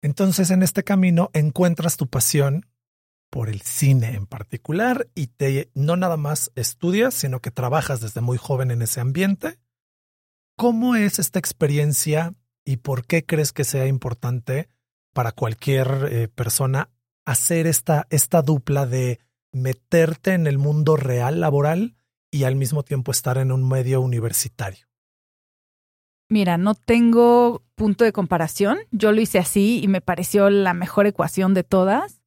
Entonces, 0.00 0.50
en 0.50 0.62
este 0.62 0.84
camino 0.84 1.30
encuentras 1.34 1.98
tu 1.98 2.06
pasión 2.06 2.66
por 3.28 3.50
el 3.50 3.60
cine 3.60 4.14
en 4.14 4.26
particular 4.26 5.08
y 5.14 5.26
te 5.26 5.70
no 5.74 5.96
nada 5.96 6.16
más 6.16 6.50
estudias, 6.54 7.14
sino 7.14 7.40
que 7.40 7.50
trabajas 7.50 8.00
desde 8.00 8.20
muy 8.20 8.38
joven 8.38 8.70
en 8.70 8.80
ese 8.80 9.00
ambiente. 9.00 9.58
¿Cómo 10.56 10.94
es 10.94 11.18
esta 11.18 11.38
experiencia 11.38 12.34
y 12.64 12.76
por 12.76 13.06
qué 13.06 13.24
crees 13.24 13.52
que 13.52 13.64
sea 13.64 13.86
importante 13.86 14.68
para 15.12 15.32
cualquier 15.32 16.08
eh, 16.10 16.28
persona 16.28 16.90
hacer 17.24 17.66
esta, 17.66 18.06
esta 18.10 18.42
dupla 18.42 18.86
de 18.86 19.18
meterte 19.52 20.32
en 20.32 20.46
el 20.46 20.58
mundo 20.58 20.96
real 20.96 21.40
laboral 21.40 21.96
y 22.30 22.44
al 22.44 22.56
mismo 22.56 22.82
tiempo 22.82 23.12
estar 23.12 23.38
en 23.38 23.50
un 23.50 23.66
medio 23.68 24.00
universitario? 24.00 24.86
Mira, 26.28 26.56
no 26.56 26.74
tengo 26.74 27.62
punto 27.74 28.04
de 28.04 28.12
comparación. 28.12 28.78
Yo 28.90 29.12
lo 29.12 29.20
hice 29.20 29.38
así 29.38 29.80
y 29.82 29.88
me 29.88 30.00
pareció 30.00 30.50
la 30.50 30.74
mejor 30.74 31.06
ecuación 31.06 31.54
de 31.54 31.64
todas. 31.64 32.20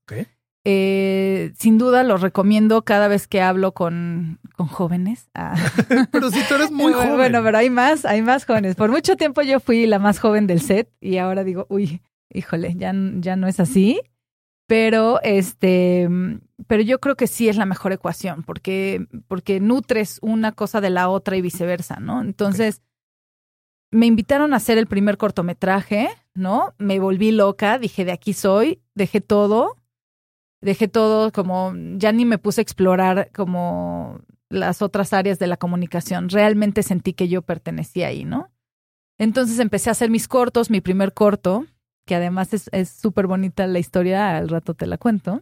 Eh, 0.69 1.53
sin 1.57 1.77
duda 1.77 2.03
lo 2.03 2.17
recomiendo 2.17 2.83
cada 2.83 3.07
vez 3.07 3.25
que 3.25 3.41
hablo 3.41 3.71
con, 3.71 4.37
con 4.53 4.67
jóvenes. 4.67 5.29
Ah. 5.33 5.55
pero 6.11 6.29
si 6.29 6.45
tú 6.45 6.55
eres 6.55 6.71
muy 6.71 6.91
joven. 6.91 7.15
Bueno, 7.15 7.41
pero 7.41 7.57
hay 7.57 7.69
más, 7.69 8.03
hay 8.03 8.21
más 8.21 8.43
jóvenes. 8.45 8.75
Por 8.75 8.91
mucho 8.91 9.15
tiempo 9.15 9.41
yo 9.43 9.61
fui 9.61 9.87
la 9.87 9.97
más 9.97 10.19
joven 10.19 10.45
del 10.45 10.59
set 10.59 10.91
y 10.99 11.19
ahora 11.19 11.45
digo, 11.45 11.67
uy, 11.69 12.01
híjole, 12.29 12.75
ya, 12.75 12.93
ya 13.19 13.37
no 13.37 13.47
es 13.47 13.61
así. 13.61 14.01
Pero 14.67 15.21
este, 15.23 16.09
pero 16.67 16.83
yo 16.83 16.99
creo 16.99 17.15
que 17.15 17.27
sí 17.27 17.47
es 17.47 17.55
la 17.55 17.65
mejor 17.65 17.93
ecuación, 17.93 18.43
porque, 18.43 19.07
porque 19.29 19.61
nutres 19.61 20.19
una 20.21 20.51
cosa 20.51 20.81
de 20.81 20.89
la 20.89 21.07
otra 21.07 21.37
y 21.37 21.41
viceversa, 21.41 22.01
¿no? 22.01 22.19
Entonces, 22.19 22.81
me 23.89 24.05
invitaron 24.05 24.53
a 24.53 24.57
hacer 24.57 24.77
el 24.77 24.87
primer 24.87 25.15
cortometraje, 25.17 26.09
¿no? 26.33 26.73
Me 26.77 26.99
volví 26.99 27.31
loca, 27.31 27.79
dije, 27.79 28.03
de 28.03 28.11
aquí 28.11 28.33
soy, 28.33 28.81
dejé 28.95 29.21
todo, 29.21 29.76
dejé 30.61 30.87
todo 30.87 31.31
como, 31.31 31.73
ya 31.97 32.11
ni 32.11 32.25
me 32.25 32.37
puse 32.37 32.61
a 32.61 32.63
explorar 32.63 33.29
como 33.33 34.21
las 34.49 34.81
otras 34.81 35.13
áreas 35.13 35.39
de 35.39 35.47
la 35.47 35.57
comunicación. 35.57 36.29
Realmente 36.29 36.83
sentí 36.83 37.13
que 37.13 37.27
yo 37.27 37.41
pertenecía 37.41 38.07
ahí, 38.07 38.25
¿no? 38.25 38.51
Entonces 39.17 39.59
empecé 39.59 39.89
a 39.89 39.91
hacer 39.91 40.09
mis 40.09 40.27
cortos, 40.27 40.69
mi 40.69 40.81
primer 40.81 41.13
corto, 41.13 41.65
que 42.05 42.15
además 42.15 42.53
es 42.53 42.89
súper 42.89 43.27
bonita 43.27 43.67
la 43.67 43.79
historia, 43.79 44.37
al 44.37 44.49
rato 44.49 44.73
te 44.73 44.87
la 44.87 44.97
cuento. 44.97 45.41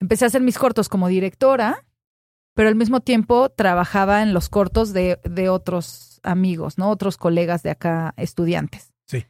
Empecé 0.00 0.24
a 0.24 0.28
hacer 0.28 0.42
mis 0.42 0.58
cortos 0.58 0.88
como 0.88 1.08
directora, 1.08 1.84
pero 2.54 2.68
al 2.68 2.76
mismo 2.76 3.00
tiempo 3.00 3.50
trabajaba 3.50 4.22
en 4.22 4.32
los 4.32 4.48
cortos 4.48 4.92
de, 4.92 5.20
de 5.24 5.48
otros 5.48 6.20
amigos, 6.22 6.78
¿no? 6.78 6.90
Otros 6.90 7.16
colegas 7.16 7.62
de 7.62 7.70
acá, 7.70 8.14
estudiantes. 8.16 8.92
Sí. 9.06 9.26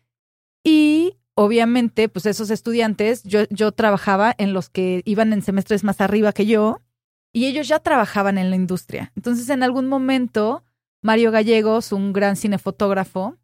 Y 0.65 1.08
obviamente, 1.39 2.09
pues 2.09 2.27
esos 2.27 2.51
estudiantes, 2.51 3.23
yo, 3.23 3.45
yo 3.51 3.71
trabajaba 3.71 4.35
en 4.39 4.53
los 4.53 4.69
que 4.69 5.03
iban 5.05 5.33
en 5.33 5.41
semestres 5.41 5.85
más 5.85 6.01
arriba 6.01 6.33
que 6.33 6.47
yo, 6.47 6.81
y 7.33 7.47
ellos 7.47 7.69
ya 7.69 7.79
trabajaban 7.79 8.39
en 8.39 8.51
la 8.51 8.57
industria. 8.57 9.13
Entonces, 9.15 9.49
en 9.49 9.63
algún 9.63 9.87
momento, 9.87 10.65
Mario 11.01 11.31
Gallegos, 11.31 11.93
un 11.93 12.13
gran 12.13 12.35
cinefotógrafo, 12.35 13.37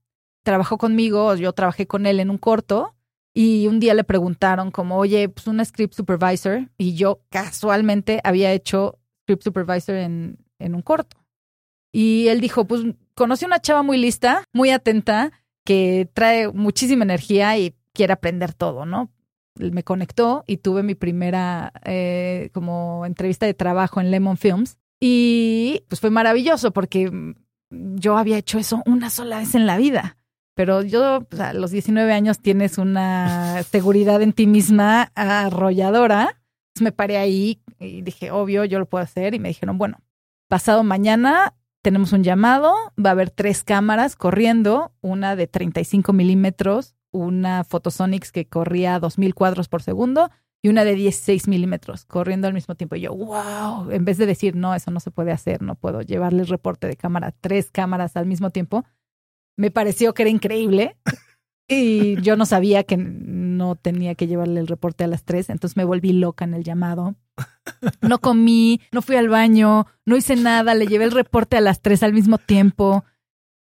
trabajó 0.42 0.76
conmigo, 0.76 1.36
yo 1.36 1.52
trabajé 1.52 1.86
con 1.86 2.06
él 2.06 2.18
en 2.18 2.30
un 2.30 2.38
corto, 2.38 2.96
y 3.32 3.68
un 3.68 3.78
día 3.78 3.94
le 3.94 4.02
preguntaron 4.02 4.72
como, 4.72 4.98
oye, 4.98 5.28
pues 5.28 5.46
un 5.46 5.64
script 5.64 5.94
supervisor, 5.94 6.68
y 6.76 6.94
yo 6.96 7.20
casualmente 7.30 8.20
había 8.24 8.52
hecho 8.52 8.98
script 9.22 9.44
supervisor 9.44 9.94
en, 9.94 10.38
en 10.58 10.74
un 10.74 10.82
corto. 10.82 11.16
Y 11.92 12.26
él 12.26 12.40
dijo, 12.40 12.64
pues 12.64 12.82
conocí 13.14 13.44
una 13.44 13.60
chava 13.60 13.84
muy 13.84 13.98
lista, 13.98 14.42
muy 14.52 14.70
atenta, 14.70 15.30
que 15.64 16.10
trae 16.12 16.48
muchísima 16.52 17.04
energía 17.04 17.56
y 17.56 17.74
quiere 17.94 18.12
aprender 18.12 18.52
todo, 18.52 18.84
¿no? 18.84 19.10
Me 19.56 19.84
conectó 19.84 20.44
y 20.46 20.58
tuve 20.58 20.82
mi 20.82 20.94
primera 20.94 21.72
eh, 21.84 22.50
como 22.52 23.06
entrevista 23.06 23.46
de 23.46 23.54
trabajo 23.54 24.00
en 24.00 24.10
Lemon 24.10 24.36
Films 24.36 24.78
y 25.00 25.84
pues 25.88 26.00
fue 26.00 26.10
maravilloso 26.10 26.72
porque 26.72 27.34
yo 27.70 28.16
había 28.18 28.38
hecho 28.38 28.58
eso 28.58 28.82
una 28.84 29.10
sola 29.10 29.38
vez 29.38 29.54
en 29.54 29.66
la 29.66 29.76
vida. 29.76 30.18
Pero 30.54 30.82
yo, 30.82 31.26
pues, 31.28 31.40
a 31.40 31.52
los 31.52 31.70
19 31.72 32.12
años 32.12 32.40
tienes 32.40 32.78
una 32.78 33.62
seguridad 33.70 34.22
en 34.22 34.32
ti 34.32 34.46
misma 34.46 35.12
arrolladora. 35.14 36.40
me 36.80 36.92
paré 36.92 37.16
ahí 37.18 37.60
y 37.78 38.02
dije, 38.02 38.30
obvio, 38.30 38.64
yo 38.64 38.78
lo 38.78 38.86
puedo 38.86 39.02
hacer. 39.02 39.34
Y 39.34 39.38
me 39.38 39.48
dijeron, 39.48 39.78
bueno, 39.78 40.00
pasado 40.48 40.84
mañana 40.84 41.54
tenemos 41.82 42.12
un 42.12 42.22
llamado, 42.22 42.72
va 42.98 43.10
a 43.10 43.12
haber 43.12 43.30
tres 43.30 43.62
cámaras 43.62 44.16
corriendo, 44.16 44.92
una 45.02 45.36
de 45.36 45.46
35 45.46 46.14
milímetros, 46.14 46.94
una 47.14 47.64
Photosonics 47.64 48.32
que 48.32 48.46
corría 48.46 48.96
a 48.96 49.00
2000 49.00 49.34
cuadros 49.34 49.68
por 49.68 49.82
segundo 49.82 50.30
y 50.60 50.68
una 50.68 50.84
de 50.84 50.94
16 50.94 51.46
milímetros 51.46 52.04
corriendo 52.04 52.48
al 52.48 52.54
mismo 52.54 52.74
tiempo. 52.74 52.96
Y 52.96 53.02
yo, 53.02 53.14
wow, 53.14 53.90
en 53.90 54.04
vez 54.04 54.18
de 54.18 54.26
decir, 54.26 54.56
no, 54.56 54.74
eso 54.74 54.90
no 54.90 54.98
se 54.98 55.10
puede 55.10 55.30
hacer, 55.30 55.62
no 55.62 55.76
puedo 55.76 56.02
llevarles 56.02 56.48
reporte 56.48 56.86
de 56.88 56.96
cámara, 56.96 57.32
tres 57.40 57.70
cámaras 57.70 58.16
al 58.16 58.26
mismo 58.26 58.50
tiempo, 58.50 58.84
me 59.56 59.70
pareció 59.70 60.12
que 60.12 60.22
era 60.22 60.30
increíble. 60.30 60.96
Y 61.66 62.20
yo 62.20 62.36
no 62.36 62.44
sabía 62.44 62.84
que 62.84 62.98
no 62.98 63.74
tenía 63.74 64.14
que 64.14 64.26
llevarle 64.26 64.60
el 64.60 64.66
reporte 64.66 65.02
a 65.04 65.06
las 65.06 65.24
tres, 65.24 65.48
entonces 65.48 65.78
me 65.78 65.84
volví 65.84 66.12
loca 66.12 66.44
en 66.44 66.52
el 66.52 66.62
llamado. 66.62 67.14
No 68.02 68.18
comí, 68.18 68.82
no 68.92 69.00
fui 69.00 69.16
al 69.16 69.30
baño, 69.30 69.86
no 70.04 70.14
hice 70.14 70.36
nada, 70.36 70.74
le 70.74 70.86
llevé 70.86 71.04
el 71.04 71.10
reporte 71.10 71.56
a 71.56 71.62
las 71.62 71.80
tres 71.80 72.02
al 72.02 72.12
mismo 72.12 72.36
tiempo. 72.36 73.06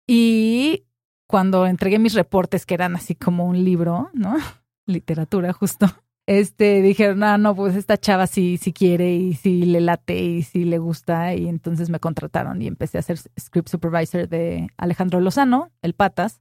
Y 0.06 0.84
cuando 1.26 1.66
entregué 1.66 1.98
mis 1.98 2.14
reportes, 2.14 2.66
que 2.66 2.74
eran 2.74 2.96
así 2.96 3.14
como 3.14 3.46
un 3.46 3.64
libro, 3.64 4.10
¿no? 4.12 4.36
Literatura, 4.86 5.52
justo. 5.52 5.86
Este, 6.26 6.80
dijeron, 6.80 7.18
no, 7.18 7.36
no, 7.36 7.54
pues 7.54 7.76
esta 7.76 7.98
chava 7.98 8.26
sí, 8.26 8.56
sí 8.56 8.72
quiere 8.72 9.14
y 9.14 9.34
sí 9.34 9.66
le 9.66 9.80
late 9.80 10.18
y 10.18 10.42
sí 10.42 10.64
le 10.64 10.78
gusta. 10.78 11.34
Y 11.34 11.48
entonces 11.48 11.90
me 11.90 12.00
contrataron 12.00 12.62
y 12.62 12.66
empecé 12.66 12.98
a 12.98 13.02
ser 13.02 13.18
script 13.38 13.68
supervisor 13.68 14.28
de 14.28 14.68
Alejandro 14.76 15.20
Lozano, 15.20 15.70
el 15.82 15.94
Patas 15.94 16.40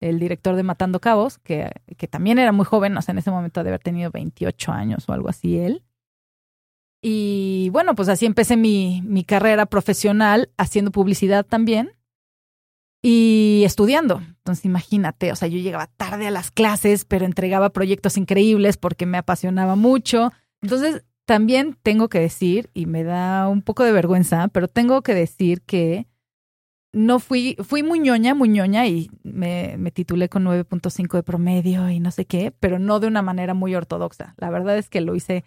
el 0.00 0.18
director 0.18 0.56
de 0.56 0.62
Matando 0.62 1.00
Cabos, 1.00 1.38
que, 1.38 1.70
que 1.96 2.08
también 2.08 2.38
era 2.38 2.52
muy 2.52 2.64
joven, 2.64 2.96
o 2.96 3.02
sea, 3.02 3.12
en 3.12 3.18
ese 3.18 3.30
momento 3.30 3.62
de 3.62 3.70
haber 3.70 3.82
tenido 3.82 4.10
28 4.10 4.72
años 4.72 5.08
o 5.08 5.12
algo 5.12 5.28
así 5.28 5.58
él. 5.58 5.82
Y 7.00 7.68
bueno, 7.72 7.94
pues 7.94 8.08
así 8.08 8.26
empecé 8.26 8.56
mi, 8.56 9.02
mi 9.02 9.24
carrera 9.24 9.66
profesional 9.66 10.50
haciendo 10.56 10.90
publicidad 10.90 11.46
también 11.46 11.92
y 13.02 13.62
estudiando. 13.64 14.20
Entonces 14.20 14.64
imagínate, 14.64 15.32
o 15.32 15.36
sea, 15.36 15.48
yo 15.48 15.58
llegaba 15.58 15.86
tarde 15.86 16.26
a 16.26 16.30
las 16.30 16.50
clases, 16.50 17.04
pero 17.04 17.24
entregaba 17.24 17.70
proyectos 17.70 18.16
increíbles 18.16 18.76
porque 18.76 19.06
me 19.06 19.18
apasionaba 19.18 19.76
mucho. 19.76 20.32
Entonces 20.62 21.04
también 21.24 21.76
tengo 21.82 22.08
que 22.08 22.20
decir, 22.20 22.70
y 22.74 22.86
me 22.86 23.04
da 23.04 23.48
un 23.48 23.62
poco 23.62 23.84
de 23.84 23.92
vergüenza, 23.92 24.48
pero 24.48 24.66
tengo 24.66 25.02
que 25.02 25.14
decir 25.14 25.62
que 25.62 26.06
no 26.92 27.18
fui, 27.18 27.56
fui 27.62 27.82
muy 27.82 28.00
ñoña, 28.00 28.34
muy 28.34 28.48
ñoña 28.48 28.86
y 28.86 29.10
me, 29.22 29.76
me 29.78 29.90
titulé 29.90 30.30
con 30.30 30.44
9.5 30.44 31.18
de 31.18 31.22
promedio 31.22 31.90
y 31.90 32.00
no 32.00 32.10
sé 32.10 32.24
qué, 32.24 32.50
pero 32.50 32.78
no 32.78 32.98
de 32.98 33.06
una 33.08 33.20
manera 33.20 33.52
muy 33.52 33.74
ortodoxa. 33.74 34.34
La 34.38 34.48
verdad 34.48 34.78
es 34.78 34.88
que 34.88 35.02
lo 35.02 35.14
hice 35.14 35.44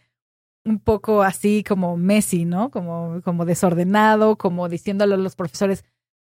un 0.64 0.80
poco 0.80 1.24
así 1.24 1.64
como 1.68 1.98
Messi, 1.98 2.46
¿no? 2.46 2.70
Como, 2.70 3.22
como 3.24 3.46
desordenado, 3.46 4.38
como 4.38 4.70
diciéndole 4.70 5.16
a 5.16 5.18
los 5.18 5.36
profesores, 5.36 5.84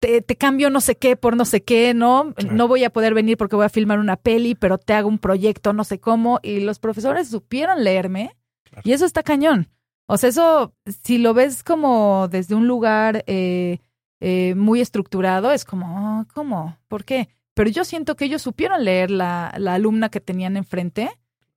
te, 0.04 0.22
te, 0.22 0.36
cambio 0.36 0.70
no 0.70 0.82
sé 0.82 0.98
qué 0.98 1.16
por 1.16 1.38
no 1.38 1.46
sé 1.46 1.64
qué, 1.64 1.94
¿no? 1.94 2.34
No 2.52 2.68
voy 2.68 2.84
a 2.84 2.90
poder 2.90 3.14
venir 3.14 3.38
porque 3.38 3.56
voy 3.56 3.66
a 3.66 3.70
filmar 3.70 4.00
una 4.00 4.18
peli, 4.18 4.56
pero 4.56 4.78
te 4.78 4.94
hago 4.94 5.08
un 5.08 5.18
proyecto, 5.18 5.72
no 5.72 5.84
sé 5.84 6.00
cómo. 6.00 6.40
Y 6.44 6.60
los 6.60 6.80
profesores 6.80 7.30
supieron 7.30 7.84
leerme 7.84 8.36
y 8.84 8.92
eso 8.92 9.06
está 9.06 9.24
cañón. 9.24 9.70
O 10.06 10.18
sea, 10.18 10.30
eso, 10.30 10.74
si 11.04 11.18
lo 11.18 11.34
ves 11.34 11.64
como 11.64 12.28
desde 12.30 12.56
un 12.56 12.68
lugar... 12.68 13.24
Eh, 13.28 13.80
eh, 14.26 14.56
muy 14.56 14.80
estructurado, 14.80 15.52
es 15.52 15.66
como, 15.66 16.22
oh, 16.22 16.26
¿cómo? 16.34 16.78
¿Por 16.88 17.04
qué? 17.04 17.28
pero 17.54 17.70
yo 17.70 17.84
siento 17.84 18.16
que 18.16 18.26
ellos 18.26 18.42
supieron 18.42 18.84
leer 18.84 19.12
la, 19.12 19.54
la 19.58 19.76
alumna 19.76 20.10
que 20.10 20.20
tenían 20.20 20.58
enfrente 20.58 21.10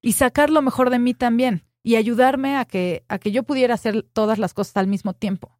y 0.02 0.12
sacar 0.12 0.50
lo 0.50 0.62
mejor 0.62 0.90
de 0.90 0.98
mí 0.98 1.14
también 1.14 1.64
y 1.82 1.96
ayudarme 1.96 2.56
a 2.56 2.64
que, 2.64 3.04
a 3.08 3.18
que 3.18 3.30
yo 3.30 3.44
pudiera 3.44 3.74
hacer 3.74 4.02
todas 4.02 4.38
las 4.38 4.54
cosas 4.54 4.76
al 4.76 4.88
mismo 4.88 5.14
tiempo. 5.14 5.55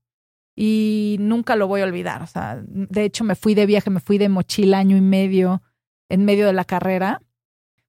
Y 0.57 1.17
nunca 1.21 1.55
lo 1.55 1.69
voy 1.69 1.83
a 1.83 1.85
olvidar. 1.85 2.23
O 2.23 2.27
sea, 2.27 2.61
de 2.67 3.05
hecho 3.05 3.23
me 3.23 3.35
fui 3.35 3.55
de 3.55 3.67
viaje, 3.67 3.91
me 3.91 4.01
fui 4.01 4.17
de 4.17 4.31
mochila 4.31 4.79
año 4.79 4.97
y 4.97 5.03
medio 5.03 5.63
en 6.09 6.25
medio 6.25 6.47
de 6.47 6.55
la 6.55 6.65
carrera. 6.65 7.21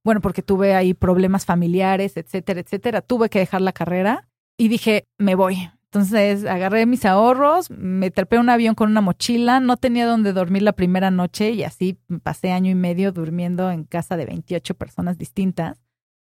Bueno, 0.03 0.21
porque 0.21 0.41
tuve 0.41 0.75
ahí 0.75 0.93
problemas 0.93 1.45
familiares, 1.45 2.17
etcétera, 2.17 2.59
etcétera. 2.59 3.01
Tuve 3.01 3.29
que 3.29 3.39
dejar 3.39 3.61
la 3.61 3.71
carrera 3.71 4.27
y 4.57 4.67
dije, 4.67 5.05
me 5.17 5.35
voy. 5.35 5.69
Entonces 5.85 6.45
agarré 6.45 6.85
mis 6.85 7.05
ahorros, 7.05 7.71
me 7.71 8.11
trepé 8.11 8.37
un 8.37 8.49
avión 8.49 8.75
con 8.75 8.91
una 8.91 8.99
mochila, 8.99 9.61
no 9.61 9.77
tenía 9.77 10.05
donde 10.05 10.33
dormir 10.33 10.61
la 10.61 10.73
primera 10.73 11.11
noche 11.11 11.51
y 11.51 11.63
así 11.63 11.97
pasé 12.23 12.51
año 12.51 12.69
y 12.69 12.75
medio 12.75 13.13
durmiendo 13.13 13.71
en 13.71 13.85
casa 13.85 14.17
de 14.17 14.25
28 14.25 14.75
personas 14.75 15.17
distintas, 15.17 15.81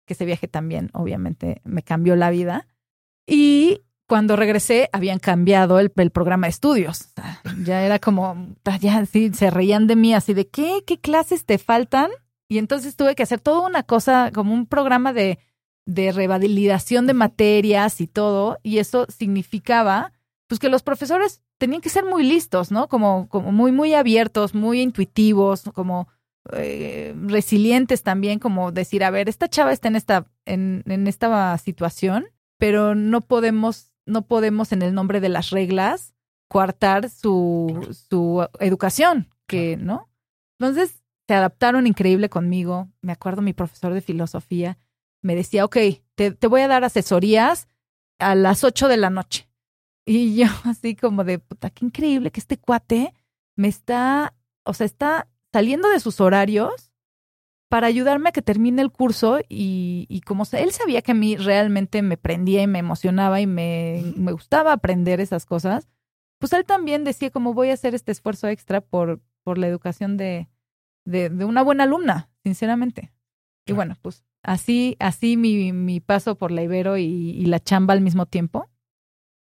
que 0.08 0.14
ese 0.14 0.26
viaje 0.26 0.48
también 0.48 0.90
obviamente 0.94 1.62
me 1.64 1.84
cambió 1.84 2.16
la 2.16 2.32
vida. 2.32 2.68
Y 3.28 3.82
cuando 4.12 4.36
regresé 4.36 4.90
habían 4.92 5.20
cambiado 5.20 5.80
el, 5.80 5.90
programa 5.90 6.48
de 6.48 6.52
estudios. 6.52 7.14
ya 7.64 7.82
era 7.82 7.98
como, 7.98 8.50
ya 8.82 8.98
así 8.98 9.34
se 9.34 9.50
reían 9.50 9.88
de 9.88 9.96
mí, 9.96 10.14
así 10.14 10.34
de, 10.34 10.50
¿qué? 10.50 10.84
¿Qué 10.86 11.00
clases 11.00 11.46
te 11.46 11.58
faltan? 11.58 12.12
Y 12.50 12.58
entonces 12.58 12.98
tuve 12.98 13.16
que 13.16 13.24
hacer 13.24 13.40
toda 13.40 13.66
una 13.66 13.84
cosa, 13.84 14.32
como 14.34 14.54
un 14.54 14.66
programa 14.66 15.14
de 15.14 15.40
de 15.86 16.12
revalidación 16.12 17.08
de 17.08 17.14
materias 17.14 18.02
y 18.02 18.08
todo, 18.08 18.58
y 18.64 18.80
eso 18.80 19.06
significaba 19.08 20.12
pues 20.48 20.60
que 20.60 20.68
los 20.68 20.84
profesores 20.84 21.42
tenían 21.58 21.80
que 21.80 21.88
ser 21.90 22.04
muy 22.04 22.26
listos, 22.26 22.70
¿no? 22.70 22.90
Como, 22.90 23.30
como 23.30 23.54
muy, 23.54 23.72
muy 23.72 23.94
abiertos, 23.94 24.54
muy 24.54 24.82
intuitivos, 24.82 25.64
como 25.74 26.10
eh, 26.52 27.16
resilientes 27.16 28.04
también, 28.04 28.40
como 28.40 28.74
decir, 28.74 29.06
a 29.06 29.10
ver, 29.10 29.30
esta 29.30 29.48
chava 29.48 29.72
está 29.72 29.88
en 29.88 29.96
esta, 29.96 30.26
en, 30.46 30.84
en 30.88 31.08
esta 31.08 31.58
situación, 31.58 32.26
pero 32.58 32.94
no 32.96 33.22
podemos, 33.22 33.91
no 34.06 34.24
podemos 34.28 34.72
en 34.72 34.82
el 34.82 34.94
nombre 34.94 35.20
de 35.20 35.30
las 35.30 35.50
reglas 35.50 36.14
coartar 36.48 37.10
su, 37.10 37.96
su 38.10 38.46
educación, 38.60 39.30
que, 39.48 39.78
¿no? 39.78 40.10
Entonces 40.60 41.02
se 41.28 41.34
adaptaron 41.34 41.88
increíble 41.88 42.30
conmigo. 42.30 42.90
Me 43.02 43.14
acuerdo 43.14 43.42
mi 43.42 43.54
profesor 43.54 43.94
de 43.94 44.02
filosofía 44.02 44.78
me 45.22 45.36
decía, 45.36 45.66
ok, 45.66 45.78
te, 46.16 46.32
te 46.32 46.48
voy 46.48 46.62
a 46.62 46.68
dar 46.68 46.84
asesorías 46.84 47.68
a 48.20 48.36
las 48.36 48.64
ocho 48.64 48.88
de 48.88 48.98
la 48.98 49.10
noche. 49.10 49.50
Y 50.06 50.36
yo 50.44 50.48
así 50.66 50.96
como 50.96 51.24
de, 51.24 51.40
puta, 51.40 51.70
qué 51.70 51.86
increíble 51.86 52.32
que 52.32 52.40
este 52.40 52.58
cuate 52.58 53.14
me 53.56 53.68
está, 53.68 54.36
o 54.64 54.74
sea, 54.74 54.86
está 54.86 55.30
saliendo 55.52 55.90
de 55.90 56.00
sus 56.00 56.22
horarios 56.22 56.91
para 57.72 57.88
ayudarme 57.88 58.30
a 58.30 58.32
que 58.34 58.42
termine 58.42 58.82
el 58.82 58.92
curso 58.92 59.40
y, 59.48 60.06
y 60.10 60.22
como 60.22 60.44
él 60.52 60.72
sabía 60.72 61.02
que 61.02 61.14
a 61.14 61.16
mí 61.16 61.38
realmente 61.38 62.02
me 62.02 62.18
prendía 62.18 62.62
y 62.62 62.68
me 62.68 62.80
emocionaba 62.80 63.42
y 63.42 63.48
me, 63.48 64.04
me 64.18 64.34
gustaba 64.34 64.74
aprender 64.74 65.20
esas 65.22 65.46
cosas, 65.46 65.90
pues 66.38 66.52
él 66.52 66.66
también 66.66 67.04
decía 67.04 67.32
como 67.32 67.54
voy 67.54 67.70
a 67.70 67.74
hacer 67.74 67.96
este 67.96 68.12
esfuerzo 68.12 68.48
extra 68.50 68.82
por, 68.82 69.22
por 69.44 69.58
la 69.58 69.68
educación 69.68 70.18
de, 70.18 70.50
de, 71.06 71.30
de 71.30 71.46
una 71.46 71.64
buena 71.64 71.86
alumna, 71.86 72.30
sinceramente. 72.44 73.14
Y 73.66 73.72
bueno, 73.72 73.96
pues 74.02 74.26
Así, 74.44 74.98
así 75.00 75.38
mi, 75.38 75.72
mi 75.72 76.00
paso 76.00 76.36
por 76.36 76.52
la 76.52 76.64
Ibero 76.64 76.98
y, 76.98 77.46
la 77.46 77.60
chamba 77.60 77.94
al 77.94 78.02
mismo 78.02 78.26
tiempo. 78.26 78.70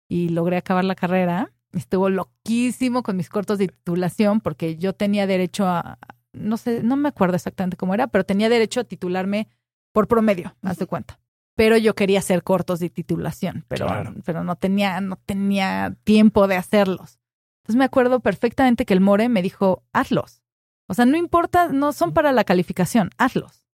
Y 0.10 0.30
logré 0.30 0.58
acabar 0.58 0.86
la 0.86 0.96
carrera. 0.96 1.54
Estuvo 1.74 2.10
loquísimo 2.10 3.04
con 3.04 3.18
mis 3.18 3.30
cortos 3.30 3.58
de 3.58 3.68
titulación 3.68 4.40
porque 4.40 4.78
yo 4.78 4.94
tenía 4.94 5.28
derecho 5.28 5.68
a, 5.68 6.00
no 6.38 6.58
sé, 6.58 6.84
no 6.84 6.96
me 6.96 7.10
acuerdo 7.10 7.36
exactamente 7.36 7.78
cómo 7.78 7.94
era, 7.94 8.08
pero 8.08 8.24
tenía 8.24 8.50
derecho 8.50 8.80
a 8.80 8.84
titularme 8.84 9.48
por 9.92 10.08
promedio, 10.08 10.56
haz 10.62 10.78
de 10.78 10.86
cuenta. 10.86 11.20
Pero 11.56 11.78
yo 11.78 11.96
quería 11.96 12.20
hacer 12.20 12.44
cortos 12.44 12.80
de 12.80 12.90
titulación, 12.90 13.66
pero, 13.68 13.88
pero 14.24 14.44
no 14.44 14.56
tenía, 14.56 15.02
no 15.02 15.16
tenía 15.16 15.96
tiempo 16.04 16.48
de 16.48 16.56
hacerlos. 16.56 17.20
Entonces 17.64 17.80
me 17.80 17.86
acuerdo 17.86 18.20
perfectamente 18.20 18.86
que 18.86 18.94
el 18.94 19.02
More 19.02 19.28
me 19.28 19.42
dijo, 19.42 19.84
hazlos. 19.92 20.44
O 20.88 20.94
sea, 20.94 21.06
no 21.06 21.18
importa, 21.18 21.70
no 21.70 21.92
son 21.94 22.14
para 22.14 22.32
la 22.32 22.44
calificación, 22.44 23.10
hazlos. 23.18 23.66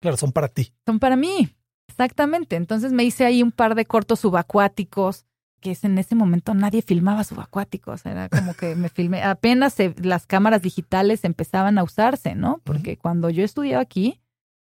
Claro, 0.00 0.16
son 0.16 0.32
para 0.32 0.48
ti. 0.48 0.72
Son 0.86 0.98
para 0.98 1.16
mí, 1.16 1.54
exactamente. 1.88 2.56
Entonces 2.56 2.92
me 2.92 3.04
hice 3.04 3.24
ahí 3.24 3.42
un 3.42 3.52
par 3.52 3.74
de 3.74 3.84
cortos 3.84 4.20
subacuáticos, 4.20 5.26
que 5.62 5.74
en 5.80 5.96
ese 5.96 6.14
momento 6.14 6.52
nadie 6.52 6.82
filmaba 6.82 7.24
subacuáticos. 7.24 8.04
Era 8.04 8.28
como 8.28 8.52
que 8.52 8.74
me 8.76 8.90
filmé, 8.90 9.22
apenas 9.22 9.76
las 10.02 10.26
cámaras 10.26 10.60
digitales 10.60 11.24
empezaban 11.24 11.78
a 11.78 11.82
usarse, 11.82 12.34
¿no? 12.34 12.60
Porque 12.64 12.98
cuando 12.98 13.30
yo 13.30 13.44
estudiaba 13.44 13.80
aquí, 13.80 14.20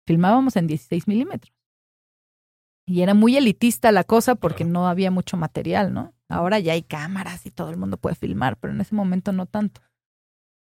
filmábamos 0.07 0.55
en 0.55 0.65
16 0.65 1.07
milímetros. 1.07 1.53
Y 2.87 3.01
era 3.01 3.13
muy 3.13 3.35
elitista 3.35 3.91
la 3.91 4.03
cosa 4.03 4.35
porque 4.35 4.63
no 4.63 4.87
había 4.87 5.11
mucho 5.11 5.37
material, 5.37 5.93
¿no? 5.93 6.13
Ahora 6.29 6.59
ya 6.59 6.73
hay 6.73 6.81
cámaras 6.81 7.45
y 7.45 7.51
todo 7.51 7.69
el 7.69 7.77
mundo 7.77 7.97
puede 7.97 8.15
filmar, 8.15 8.57
pero 8.57 8.73
en 8.73 8.81
ese 8.81 8.95
momento 8.95 9.31
no 9.31 9.45
tanto. 9.45 9.81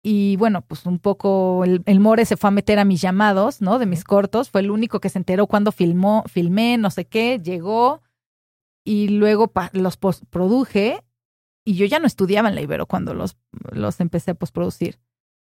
Y 0.04 0.36
bueno, 0.36 0.62
pues 0.62 0.84
un 0.84 0.98
poco 0.98 1.64
el, 1.64 2.00
More 2.00 2.24
se 2.24 2.36
fue 2.36 2.48
a 2.48 2.50
meter 2.50 2.78
a 2.78 2.84
mis 2.84 3.00
llamados, 3.00 3.60
¿no? 3.60 3.78
De 3.78 3.86
mis 3.86 4.04
cortos. 4.04 4.50
Fue 4.50 4.60
el 4.60 4.70
único 4.70 5.00
que 5.00 5.08
se 5.08 5.18
enteró 5.18 5.46
cuando 5.46 5.72
filmó, 5.72 6.24
filmé, 6.26 6.76
no 6.76 6.90
sé 6.90 7.04
qué, 7.04 7.38
llegó 7.38 8.02
y 8.84 9.08
luego 9.08 9.52
los 9.72 9.96
produje 9.96 11.02
y 11.64 11.74
yo 11.74 11.86
ya 11.86 11.98
no 11.98 12.06
estudiaba 12.06 12.48
en 12.48 12.54
la 12.54 12.60
Ibero 12.60 12.86
cuando 12.86 13.14
los, 13.14 13.36
los 13.70 14.00
empecé 14.00 14.32
a 14.32 14.34
postproducir. 14.34 14.98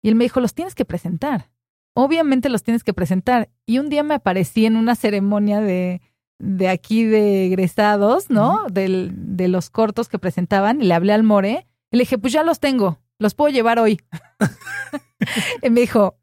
Y 0.03 0.09
él 0.09 0.15
me 0.15 0.25
dijo, 0.25 0.41
los 0.41 0.55
tienes 0.55 0.75
que 0.75 0.85
presentar. 0.85 1.51
Obviamente 1.95 2.49
los 2.49 2.63
tienes 2.63 2.85
que 2.85 2.95
presentar. 2.95 3.51
Y 3.67 3.79
un 3.79 3.89
día 3.89 4.03
me 4.03 4.15
aparecí 4.15 4.67
en 4.67 4.77
una 4.77 4.95
ceremonia 4.95 5.61
de, 5.61 6.03
de 6.39 6.69
aquí 6.69 7.05
de 7.05 7.47
egresados, 7.47 8.31
¿no? 8.31 8.67
Del, 8.71 9.13
de 9.37 9.49
los 9.49 9.71
cortos 9.71 10.09
que 10.09 10.19
presentaban 10.19 10.81
y 10.81 10.85
le 10.85 10.95
hablé 10.95 11.13
al 11.13 11.23
More 11.23 11.67
y 11.91 11.97
le 11.97 12.03
dije, 12.03 12.19
pues 12.19 12.33
ya 12.33 12.45
los 12.45 12.61
tengo 12.61 13.01
los 13.19 13.35
puedo 13.35 13.53
llevar 13.53 13.79
hoy. 13.79 14.01
y 15.63 15.71
me 15.71 15.81
dijo, 15.81 16.19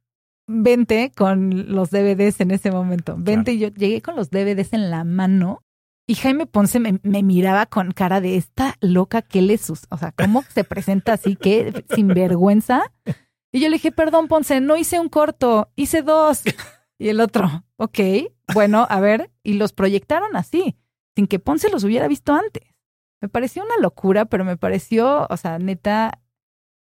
vente 0.47 1.11
con 1.15 1.73
los 1.73 1.89
DVDs 1.89 2.41
en 2.41 2.51
ese 2.51 2.71
momento. 2.71 3.15
Vente 3.17 3.53
y 3.53 3.59
yo 3.59 3.69
llegué 3.69 4.01
con 4.01 4.15
los 4.15 4.29
DVDs 4.29 4.73
en 4.73 4.89
la 4.89 5.03
mano 5.03 5.63
y 6.07 6.15
Jaime 6.15 6.45
Ponce 6.45 6.79
me, 6.79 6.99
miraba 7.03 7.65
con 7.67 7.91
cara 7.91 8.21
de 8.21 8.35
esta 8.35 8.75
loca 8.81 9.21
que 9.21 9.41
le 9.41 9.57
sus, 9.57 9.87
o 9.89 9.97
sea, 9.97 10.11
¿cómo 10.11 10.43
se 10.43 10.63
presenta 10.63 11.13
así 11.13 11.35
que 11.35 11.85
sin 11.93 12.07
vergüenza? 12.09 12.91
Y 13.51 13.59
yo 13.59 13.69
le 13.69 13.75
dije, 13.75 13.91
perdón 13.91 14.27
Ponce, 14.27 14.61
no 14.61 14.77
hice 14.77 14.99
un 14.99 15.09
corto, 15.09 15.71
hice 15.75 16.01
dos. 16.01 16.43
Y 16.97 17.09
el 17.09 17.19
otro, 17.19 17.65
ok, 17.77 17.99
bueno, 18.53 18.85
a 18.87 18.99
ver, 18.99 19.31
y 19.41 19.53
los 19.53 19.73
proyectaron 19.73 20.35
así, 20.35 20.77
sin 21.15 21.25
que 21.25 21.39
Ponce 21.39 21.71
los 21.71 21.83
hubiera 21.83 22.07
visto 22.07 22.31
antes. 22.31 22.63
Me 23.21 23.27
pareció 23.27 23.63
una 23.63 23.77
locura, 23.77 24.25
pero 24.25 24.45
me 24.45 24.55
pareció, 24.55 25.25
o 25.27 25.37
sea, 25.37 25.57
neta, 25.57 26.21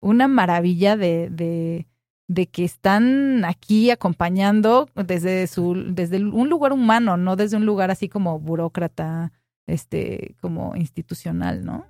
una 0.02 0.28
maravilla 0.28 0.98
de, 0.98 1.30
de, 1.30 1.88
de 2.28 2.48
que 2.48 2.66
están 2.66 3.46
aquí 3.46 3.90
acompañando 3.90 4.90
desde 4.96 5.48
su, 5.48 5.74
desde 5.88 6.24
un 6.24 6.50
lugar 6.50 6.74
humano, 6.74 7.16
no 7.18 7.36
desde 7.36 7.58
un 7.58 7.66
lugar 7.66 7.90
así 7.90 8.10
como 8.10 8.40
burócrata, 8.40 9.32
este, 9.66 10.36
como 10.42 10.76
institucional, 10.76 11.66
¿no? 11.66 11.86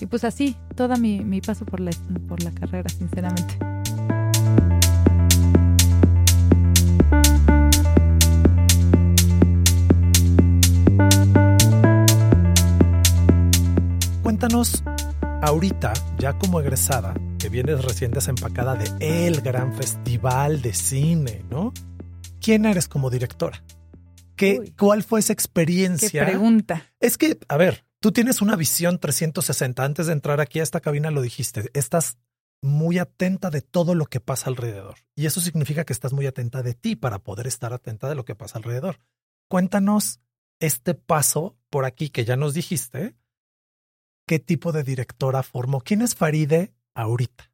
Y 0.00 0.06
pues 0.06 0.24
así, 0.24 0.56
todo 0.74 0.96
mi, 0.96 1.20
mi 1.20 1.40
paso 1.40 1.64
por 1.64 1.80
la, 1.80 1.90
por 2.28 2.42
la 2.42 2.50
carrera, 2.52 2.88
sinceramente. 2.88 3.58
Cuéntanos 14.22 14.82
ahorita, 15.42 15.92
ya 16.18 16.32
como 16.32 16.60
egresada, 16.60 17.14
que 17.42 17.48
vienes 17.48 17.84
recién 17.84 18.12
desempacada 18.12 18.76
de 18.76 19.26
el 19.26 19.40
gran 19.40 19.74
festival 19.74 20.62
de 20.62 20.72
cine, 20.72 21.44
¿no? 21.50 21.72
¿Quién 22.40 22.64
eres 22.64 22.86
como 22.86 23.10
directora? 23.10 23.64
¿Qué, 24.36 24.72
¿Cuál 24.78 25.02
fue 25.02 25.18
esa 25.18 25.32
experiencia? 25.32 26.24
Qué 26.24 26.30
pregunta. 26.30 26.86
Es 27.00 27.18
que, 27.18 27.40
a 27.48 27.56
ver, 27.56 27.84
tú 27.98 28.12
tienes 28.12 28.42
una 28.42 28.54
visión 28.54 29.00
360. 29.00 29.84
Antes 29.84 30.06
de 30.06 30.12
entrar 30.12 30.40
aquí 30.40 30.60
a 30.60 30.62
esta 30.62 30.78
cabina 30.78 31.10
lo 31.10 31.20
dijiste. 31.20 31.68
Estás 31.74 32.16
muy 32.60 32.98
atenta 32.98 33.50
de 33.50 33.60
todo 33.60 33.96
lo 33.96 34.06
que 34.06 34.20
pasa 34.20 34.48
alrededor. 34.48 34.98
Y 35.16 35.26
eso 35.26 35.40
significa 35.40 35.82
que 35.82 35.92
estás 35.92 36.12
muy 36.12 36.26
atenta 36.26 36.62
de 36.62 36.74
ti 36.74 36.94
para 36.94 37.18
poder 37.18 37.48
estar 37.48 37.72
atenta 37.72 38.08
de 38.08 38.14
lo 38.14 38.24
que 38.24 38.36
pasa 38.36 38.58
alrededor. 38.58 39.00
Cuéntanos 39.48 40.20
este 40.60 40.94
paso 40.94 41.56
por 41.70 41.86
aquí 41.86 42.08
que 42.08 42.24
ya 42.24 42.36
nos 42.36 42.54
dijiste, 42.54 43.16
qué 44.28 44.38
tipo 44.38 44.70
de 44.70 44.84
directora 44.84 45.42
formó. 45.42 45.80
¿Quién 45.80 46.02
es 46.02 46.14
Faride 46.14 46.72
ahorita? 46.94 47.50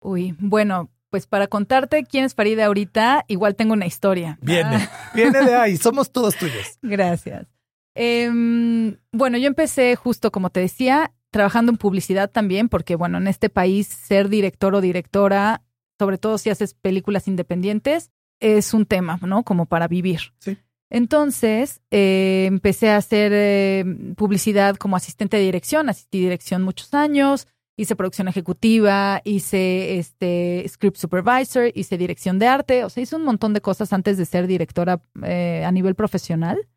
Uy, 0.00 0.36
bueno, 0.38 0.90
pues 1.10 1.26
para 1.26 1.46
contarte 1.46 2.04
quién 2.04 2.24
es 2.24 2.34
Faride 2.34 2.62
ahorita, 2.62 3.24
igual 3.28 3.54
tengo 3.54 3.72
una 3.72 3.86
historia. 3.86 4.38
Viene, 4.42 4.76
ah. 4.76 5.10
viene 5.14 5.42
de 5.42 5.54
ahí, 5.54 5.76
somos 5.78 6.12
todos 6.12 6.36
tuyos. 6.36 6.78
Gracias. 6.82 7.46
Em, 7.94 8.96
bueno, 9.12 9.38
yo 9.38 9.46
empecé 9.46 9.94
justo 9.96 10.32
como 10.32 10.50
te 10.50 10.60
decía, 10.60 11.12
trabajando 11.30 11.70
en 11.72 11.78
publicidad 11.78 12.30
también, 12.30 12.68
porque 12.68 12.96
bueno, 12.96 13.18
en 13.18 13.28
este 13.28 13.48
país 13.48 13.86
ser 13.86 14.28
director 14.28 14.74
o 14.74 14.80
directora 14.80 15.62
sobre 15.98 16.18
todo 16.18 16.38
si 16.38 16.50
haces 16.50 16.74
películas 16.74 17.28
independientes, 17.28 18.10
es 18.40 18.74
un 18.74 18.86
tema, 18.86 19.18
¿no? 19.22 19.42
Como 19.44 19.66
para 19.66 19.88
vivir. 19.88 20.20
Sí. 20.38 20.58
Entonces, 20.90 21.80
eh, 21.90 22.44
empecé 22.46 22.90
a 22.90 22.96
hacer 22.96 23.32
eh, 23.34 23.84
publicidad 24.16 24.76
como 24.76 24.96
asistente 24.96 25.36
de 25.36 25.44
dirección, 25.44 25.88
asistí 25.88 26.20
dirección 26.20 26.62
muchos 26.62 26.94
años, 26.94 27.48
hice 27.76 27.96
producción 27.96 28.28
ejecutiva, 28.28 29.20
hice 29.24 29.98
este 29.98 30.64
script 30.68 30.96
supervisor, 30.96 31.70
hice 31.74 31.98
dirección 31.98 32.38
de 32.38 32.46
arte, 32.46 32.84
o 32.84 32.90
sea, 32.90 33.02
hice 33.02 33.16
un 33.16 33.24
montón 33.24 33.52
de 33.52 33.60
cosas 33.60 33.92
antes 33.92 34.16
de 34.16 34.24
ser 34.24 34.46
directora 34.46 35.02
eh, 35.22 35.64
a 35.66 35.72
nivel 35.72 35.94
profesional. 35.94 36.68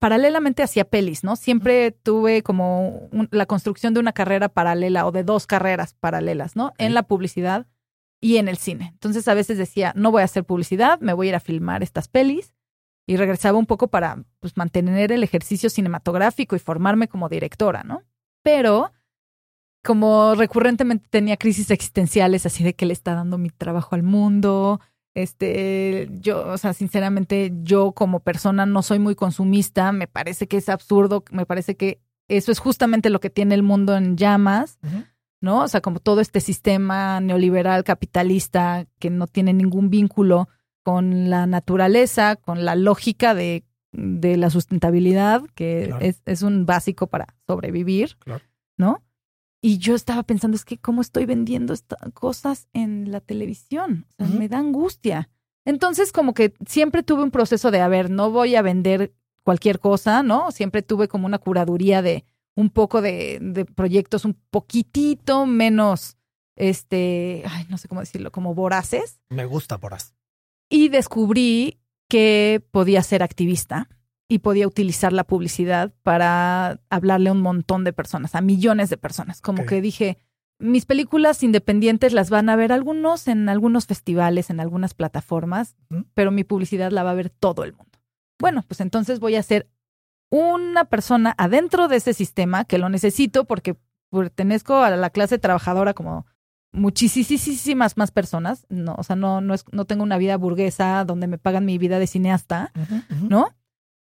Paralelamente 0.00 0.64
hacía 0.64 0.84
pelis, 0.84 1.22
¿no? 1.22 1.36
Siempre 1.36 1.92
tuve 1.92 2.42
como 2.42 3.08
la 3.30 3.46
construcción 3.46 3.94
de 3.94 4.00
una 4.00 4.12
carrera 4.12 4.48
paralela 4.48 5.06
o 5.06 5.12
de 5.12 5.22
dos 5.22 5.46
carreras 5.46 5.94
paralelas, 5.94 6.56
¿no? 6.56 6.72
En 6.78 6.92
la 6.92 7.04
publicidad 7.04 7.68
y 8.20 8.38
en 8.38 8.48
el 8.48 8.56
cine. 8.56 8.90
Entonces 8.94 9.28
a 9.28 9.34
veces 9.34 9.58
decía, 9.58 9.92
no 9.94 10.10
voy 10.10 10.22
a 10.22 10.24
hacer 10.24 10.44
publicidad, 10.44 10.98
me 11.00 11.12
voy 11.12 11.28
a 11.28 11.30
ir 11.30 11.34
a 11.36 11.40
filmar 11.40 11.84
estas 11.84 12.08
pelis 12.08 12.52
y 13.06 13.16
regresaba 13.16 13.58
un 13.58 13.66
poco 13.66 13.88
para 13.88 14.24
pues, 14.40 14.56
mantener 14.56 15.12
el 15.12 15.22
ejercicio 15.22 15.70
cinematográfico 15.70 16.56
y 16.56 16.60
formarme 16.60 17.06
como 17.06 17.28
directora, 17.28 17.84
¿no? 17.84 18.02
Pero 18.42 18.90
como 19.82 20.34
recurrentemente 20.34 21.06
tenía 21.10 21.36
crisis 21.36 21.70
existenciales, 21.70 22.46
así 22.46 22.62
de 22.62 22.74
que 22.74 22.86
le 22.86 22.92
está 22.92 23.14
dando 23.14 23.38
mi 23.38 23.50
trabajo 23.50 23.94
al 23.94 24.02
mundo. 24.02 24.80
Este, 25.14 26.08
yo, 26.20 26.48
o 26.48 26.56
sea, 26.56 26.72
sinceramente, 26.72 27.52
yo 27.62 27.92
como 27.92 28.20
persona 28.20 28.64
no 28.64 28.82
soy 28.82 28.98
muy 28.98 29.14
consumista, 29.14 29.92
me 29.92 30.06
parece 30.06 30.46
que 30.46 30.56
es 30.56 30.68
absurdo, 30.68 31.24
me 31.30 31.46
parece 31.46 31.76
que 31.76 32.00
eso 32.28 32.52
es 32.52 32.60
justamente 32.60 33.10
lo 33.10 33.20
que 33.20 33.28
tiene 33.28 33.54
el 33.54 33.62
mundo 33.62 33.96
en 33.96 34.16
llamas, 34.16 34.78
¿no? 35.40 35.62
O 35.62 35.68
sea, 35.68 35.80
como 35.80 35.98
todo 35.98 36.20
este 36.20 36.40
sistema 36.40 37.20
neoliberal 37.20 37.84
capitalista 37.84 38.86
que 38.98 39.10
no 39.10 39.26
tiene 39.26 39.52
ningún 39.52 39.90
vínculo 39.90 40.48
con 40.82 41.28
la 41.28 41.46
naturaleza, 41.46 42.36
con 42.36 42.64
la 42.64 42.74
lógica 42.74 43.34
de, 43.34 43.64
de 43.92 44.36
la 44.36 44.48
sustentabilidad, 44.48 45.42
que 45.54 45.92
es, 46.00 46.22
es, 46.24 46.42
un 46.42 46.64
básico 46.64 47.08
para 47.08 47.34
sobrevivir, 47.46 48.16
¿no? 48.78 49.02
Y 49.64 49.78
yo 49.78 49.94
estaba 49.94 50.24
pensando, 50.24 50.56
es 50.56 50.64
que 50.64 50.78
cómo 50.78 51.00
estoy 51.00 51.24
vendiendo 51.24 51.72
estas 51.72 52.00
cosas 52.12 52.68
en 52.72 53.12
la 53.12 53.20
televisión. 53.20 54.06
O 54.18 54.26
sea, 54.26 54.26
me 54.26 54.48
da 54.48 54.58
angustia. 54.58 55.30
Entonces, 55.64 56.10
como 56.10 56.34
que 56.34 56.52
siempre 56.66 57.04
tuve 57.04 57.22
un 57.22 57.30
proceso 57.30 57.70
de, 57.70 57.80
a 57.80 57.86
ver, 57.86 58.10
no 58.10 58.32
voy 58.32 58.56
a 58.56 58.62
vender 58.62 59.14
cualquier 59.44 59.78
cosa, 59.78 60.24
¿no? 60.24 60.50
Siempre 60.50 60.82
tuve 60.82 61.06
como 61.06 61.26
una 61.26 61.38
curaduría 61.38 62.02
de 62.02 62.24
un 62.56 62.70
poco 62.70 63.00
de, 63.00 63.38
de 63.40 63.64
proyectos 63.64 64.24
un 64.24 64.36
poquitito 64.50 65.46
menos, 65.46 66.16
este, 66.56 67.44
ay, 67.46 67.64
no 67.68 67.78
sé 67.78 67.86
cómo 67.86 68.00
decirlo, 68.00 68.32
como 68.32 68.54
voraces. 68.54 69.20
Me 69.30 69.46
gusta 69.46 69.76
voraz. 69.76 70.14
Y 70.68 70.88
descubrí 70.88 71.78
que 72.08 72.62
podía 72.72 73.02
ser 73.02 73.22
activista 73.22 73.88
y 74.32 74.38
podía 74.38 74.66
utilizar 74.66 75.12
la 75.12 75.24
publicidad 75.24 75.92
para 76.02 76.80
hablarle 76.88 77.28
a 77.28 77.32
un 77.32 77.42
montón 77.42 77.84
de 77.84 77.92
personas, 77.92 78.34
a 78.34 78.40
millones 78.40 78.88
de 78.88 78.96
personas. 78.96 79.42
Como 79.42 79.66
que 79.66 79.82
dije, 79.82 80.16
mis 80.58 80.86
películas 80.86 81.42
independientes 81.42 82.14
las 82.14 82.30
van 82.30 82.48
a 82.48 82.56
ver 82.56 82.72
algunos 82.72 83.28
en 83.28 83.50
algunos 83.50 83.84
festivales, 83.84 84.48
en 84.48 84.58
algunas 84.58 84.94
plataformas, 84.94 85.76
pero 86.14 86.30
mi 86.30 86.44
publicidad 86.44 86.92
la 86.92 87.02
va 87.02 87.10
a 87.10 87.14
ver 87.14 87.28
todo 87.28 87.62
el 87.62 87.74
mundo. 87.74 87.98
Bueno, 88.40 88.64
pues 88.66 88.80
entonces 88.80 89.20
voy 89.20 89.34
a 89.34 89.42
ser 89.42 89.68
una 90.30 90.86
persona 90.86 91.34
adentro 91.36 91.88
de 91.88 91.96
ese 91.96 92.14
sistema 92.14 92.64
que 92.64 92.78
lo 92.78 92.88
necesito 92.88 93.44
porque 93.44 93.76
pertenezco 94.10 94.76
a 94.76 94.88
la 94.96 95.10
clase 95.10 95.38
trabajadora 95.38 95.92
como 95.92 96.24
muchísimas 96.72 97.98
más 97.98 98.10
personas, 98.12 98.64
no, 98.70 98.94
o 98.96 99.02
sea, 99.02 99.14
no, 99.14 99.42
no, 99.42 99.52
es, 99.52 99.66
no 99.72 99.84
tengo 99.84 100.02
una 100.02 100.16
vida 100.16 100.38
burguesa 100.38 101.04
donde 101.04 101.26
me 101.26 101.36
pagan 101.36 101.66
mi 101.66 101.76
vida 101.76 101.98
de 101.98 102.06
cineasta, 102.06 102.72
¿no? 103.28 103.54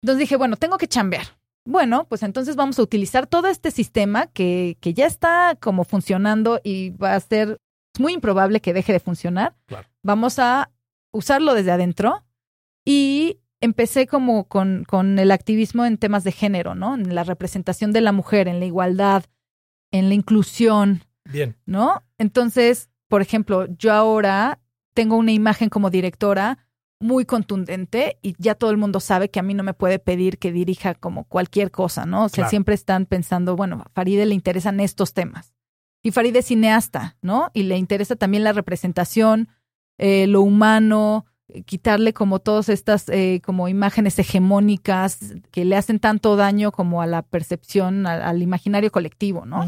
Entonces 0.02 0.20
dije, 0.20 0.36
bueno, 0.36 0.56
tengo 0.56 0.78
que 0.78 0.88
chambear. 0.88 1.26
Bueno, 1.64 2.06
pues 2.08 2.22
entonces 2.22 2.56
vamos 2.56 2.78
a 2.78 2.82
utilizar 2.82 3.26
todo 3.26 3.48
este 3.48 3.70
sistema 3.70 4.26
que, 4.28 4.78
que 4.80 4.94
ya 4.94 5.06
está 5.06 5.56
como 5.60 5.84
funcionando 5.84 6.60
y 6.64 6.90
va 6.90 7.14
a 7.14 7.20
ser 7.20 7.58
muy 7.98 8.14
improbable 8.14 8.60
que 8.60 8.72
deje 8.72 8.92
de 8.92 9.00
funcionar. 9.00 9.54
Vamos 10.02 10.38
a 10.38 10.70
usarlo 11.12 11.54
desde 11.54 11.72
adentro 11.72 12.24
y 12.84 13.40
empecé 13.60 14.06
como 14.06 14.48
con, 14.48 14.84
con 14.84 15.18
el 15.18 15.30
activismo 15.30 15.84
en 15.84 15.98
temas 15.98 16.24
de 16.24 16.32
género, 16.32 16.74
¿no? 16.74 16.94
En 16.94 17.14
la 17.14 17.24
representación 17.24 17.92
de 17.92 18.00
la 18.00 18.12
mujer, 18.12 18.48
en 18.48 18.60
la 18.60 18.66
igualdad, 18.66 19.24
en 19.90 20.08
la 20.08 20.14
inclusión. 20.14 21.04
Bien. 21.24 21.56
¿No? 21.66 22.02
Entonces, 22.16 22.88
por 23.08 23.20
ejemplo, 23.20 23.66
yo 23.76 23.92
ahora 23.92 24.60
tengo 24.94 25.16
una 25.16 25.32
imagen 25.32 25.68
como 25.68 25.90
directora 25.90 26.67
muy 27.00 27.24
contundente 27.24 28.18
y 28.22 28.34
ya 28.38 28.54
todo 28.54 28.70
el 28.70 28.76
mundo 28.76 29.00
sabe 29.00 29.28
que 29.28 29.38
a 29.38 29.42
mí 29.42 29.54
no 29.54 29.62
me 29.62 29.74
puede 29.74 29.98
pedir 29.98 30.38
que 30.38 30.52
dirija 30.52 30.94
como 30.94 31.24
cualquier 31.24 31.70
cosa, 31.70 32.06
¿no? 32.06 32.24
O 32.24 32.28
sea, 32.28 32.48
siempre 32.48 32.74
están 32.74 33.06
pensando, 33.06 33.56
bueno, 33.56 33.82
a 33.84 33.88
Faride 33.90 34.26
le 34.26 34.34
interesan 34.34 34.80
estos 34.80 35.12
temas. 35.12 35.54
Y 36.02 36.10
Faride 36.10 36.40
es 36.40 36.46
cineasta, 36.46 37.16
¿no? 37.22 37.50
Y 37.54 37.64
le 37.64 37.76
interesa 37.76 38.16
también 38.16 38.44
la 38.44 38.52
representación, 38.52 39.48
eh, 39.98 40.26
lo 40.26 40.42
humano, 40.42 41.26
quitarle 41.64 42.12
como 42.12 42.40
todas 42.40 42.68
estas 42.68 43.08
eh, 43.08 43.40
como 43.44 43.68
imágenes 43.68 44.18
hegemónicas 44.18 45.34
que 45.50 45.64
le 45.64 45.76
hacen 45.76 45.98
tanto 45.98 46.36
daño 46.36 46.72
como 46.72 47.00
a 47.00 47.06
la 47.06 47.22
percepción, 47.22 48.06
al, 48.06 48.42
imaginario 48.42 48.92
colectivo, 48.92 49.46
¿no? 49.46 49.66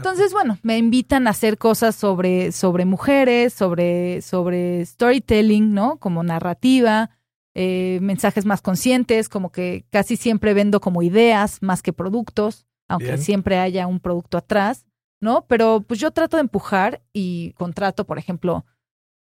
Entonces, 0.00 0.32
bueno, 0.32 0.58
me 0.62 0.78
invitan 0.78 1.26
a 1.26 1.30
hacer 1.30 1.58
cosas 1.58 1.94
sobre, 1.94 2.52
sobre 2.52 2.86
mujeres, 2.86 3.52
sobre, 3.52 4.22
sobre 4.22 4.84
storytelling, 4.86 5.74
¿no? 5.74 5.98
Como 5.98 6.22
narrativa, 6.22 7.10
eh, 7.54 7.98
mensajes 8.00 8.46
más 8.46 8.62
conscientes, 8.62 9.28
como 9.28 9.52
que 9.52 9.84
casi 9.90 10.16
siempre 10.16 10.54
vendo 10.54 10.80
como 10.80 11.02
ideas 11.02 11.60
más 11.60 11.82
que 11.82 11.92
productos, 11.92 12.66
aunque 12.88 13.18
siempre 13.18 13.58
haya 13.58 13.86
un 13.86 14.00
producto 14.00 14.38
atrás, 14.38 14.86
¿no? 15.20 15.44
Pero 15.46 15.84
pues 15.86 16.00
yo 16.00 16.10
trato 16.12 16.38
de 16.38 16.42
empujar 16.42 17.02
y 17.12 17.52
contrato, 17.52 18.06
por 18.06 18.18
ejemplo, 18.18 18.64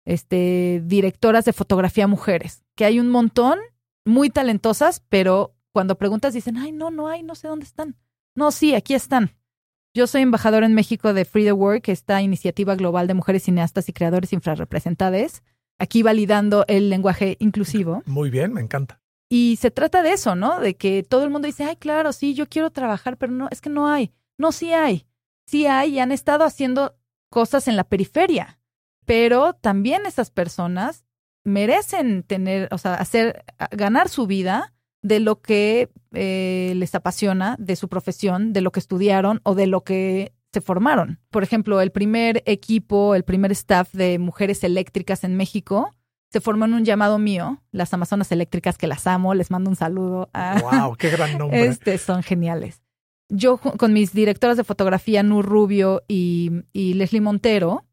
este, 0.06 0.84
directoras 0.86 1.46
de 1.46 1.54
fotografía 1.54 2.08
mujeres, 2.08 2.64
que 2.76 2.86
hay 2.86 3.00
un 3.00 3.10
montón, 3.10 3.58
muy 4.06 4.30
talentosas, 4.30 5.02
pero 5.10 5.56
cuando 5.72 5.98
preguntas 5.98 6.34
dicen, 6.34 6.58
ay, 6.58 6.72
no, 6.72 6.92
no 6.92 7.08
hay, 7.08 7.24
no 7.24 7.36
sé 7.36 7.48
dónde 7.48 7.66
están. 7.66 7.96
No, 8.36 8.52
sí, 8.52 8.76
aquí 8.76 8.94
están. 8.94 9.39
Yo 10.00 10.08
soy 10.08 10.22
embajador 10.22 10.64
en 10.64 10.74
México 10.74 11.14
de 11.14 11.26
Free 11.26 11.44
the 11.44 11.52
Work, 11.52 11.90
esta 11.90 12.22
iniciativa 12.22 12.74
global 12.76 13.06
de 13.06 13.14
mujeres 13.14 13.44
cineastas 13.44 13.90
y 13.90 13.92
creadores 13.92 14.32
infrarrepresentadas, 14.32 15.44
aquí 15.78 16.04
validando 16.04 16.64
el 16.70 16.90
lenguaje 16.90 17.36
inclusivo. 17.42 18.02
Muy 18.06 18.30
bien, 18.30 18.54
me 18.54 18.62
encanta. 18.62 19.02
Y 19.28 19.58
se 19.60 19.72
trata 19.72 20.02
de 20.02 20.14
eso, 20.14 20.36
¿no? 20.36 20.62
De 20.62 20.78
que 20.78 21.04
todo 21.04 21.26
el 21.26 21.32
mundo 21.32 21.48
dice, 21.48 21.66
ay, 21.66 21.76
claro, 21.76 22.14
sí, 22.14 22.34
yo 22.34 22.48
quiero 22.48 22.70
trabajar, 22.70 23.18
pero 23.18 23.34
no, 23.34 23.50
es 23.52 23.60
que 23.60 23.70
no 23.70 23.90
hay. 23.90 24.14
No, 24.38 24.54
sí 24.54 24.72
hay. 24.72 25.06
Sí 25.46 25.66
hay 25.66 25.96
y 25.96 26.00
han 26.00 26.14
estado 26.14 26.46
haciendo 26.46 26.96
cosas 27.30 27.68
en 27.68 27.76
la 27.76 27.84
periferia. 27.84 28.62
Pero 29.06 29.52
también 29.52 30.06
esas 30.06 30.32
personas 30.32 31.04
merecen 31.44 32.24
tener, 32.24 32.70
o 32.72 32.78
sea, 32.78 32.94
hacer, 32.94 33.44
ganar 33.72 34.08
su 34.08 34.28
vida 34.28 34.74
de 35.02 35.20
lo 35.20 35.42
que 35.42 35.90
eh, 36.14 36.74
les 36.76 36.96
apasiona, 36.96 37.56
de 37.60 37.76
su 37.76 37.88
profesión, 37.90 38.54
de 38.54 38.62
lo 38.62 38.72
que 38.72 38.80
estudiaron 38.80 39.42
o 39.44 39.56
de 39.56 39.68
lo 39.68 39.84
que 39.84 40.34
se 40.52 40.62
formaron. 40.62 41.20
Por 41.30 41.44
ejemplo, 41.44 41.82
el 41.82 41.92
primer 41.92 42.44
equipo, 42.46 43.16
el 43.16 43.24
primer 43.24 43.52
staff 43.52 43.94
de 43.94 44.20
mujeres 44.20 44.64
eléctricas 44.64 45.24
en 45.24 45.36
México 45.36 45.96
se 46.32 46.42
formó 46.42 46.66
en 46.66 46.76
un 46.76 46.86
llamado 46.86 47.18
mío, 47.18 47.64
las 47.72 47.94
Amazonas 47.94 48.32
Eléctricas, 48.32 48.78
que 48.78 48.88
las 48.88 49.08
amo, 49.08 49.34
les 49.34 49.50
mando 49.50 49.70
un 49.70 49.76
saludo. 49.76 50.30
A, 50.34 50.60
¡Wow! 50.62 50.96
¡Qué 50.96 51.10
gran 51.10 51.38
nombre! 51.38 51.66
Este, 51.66 51.98
son 51.98 52.22
geniales. 52.24 52.84
Yo 53.30 53.58
con 53.58 53.94
mis 53.94 54.14
directoras 54.14 54.58
de 54.58 54.64
fotografía, 54.64 55.22
Nur 55.24 55.46
Rubio 55.46 56.04
y, 56.08 56.52
y 56.74 56.96
Leslie 56.96 57.22
Montero, 57.22 57.86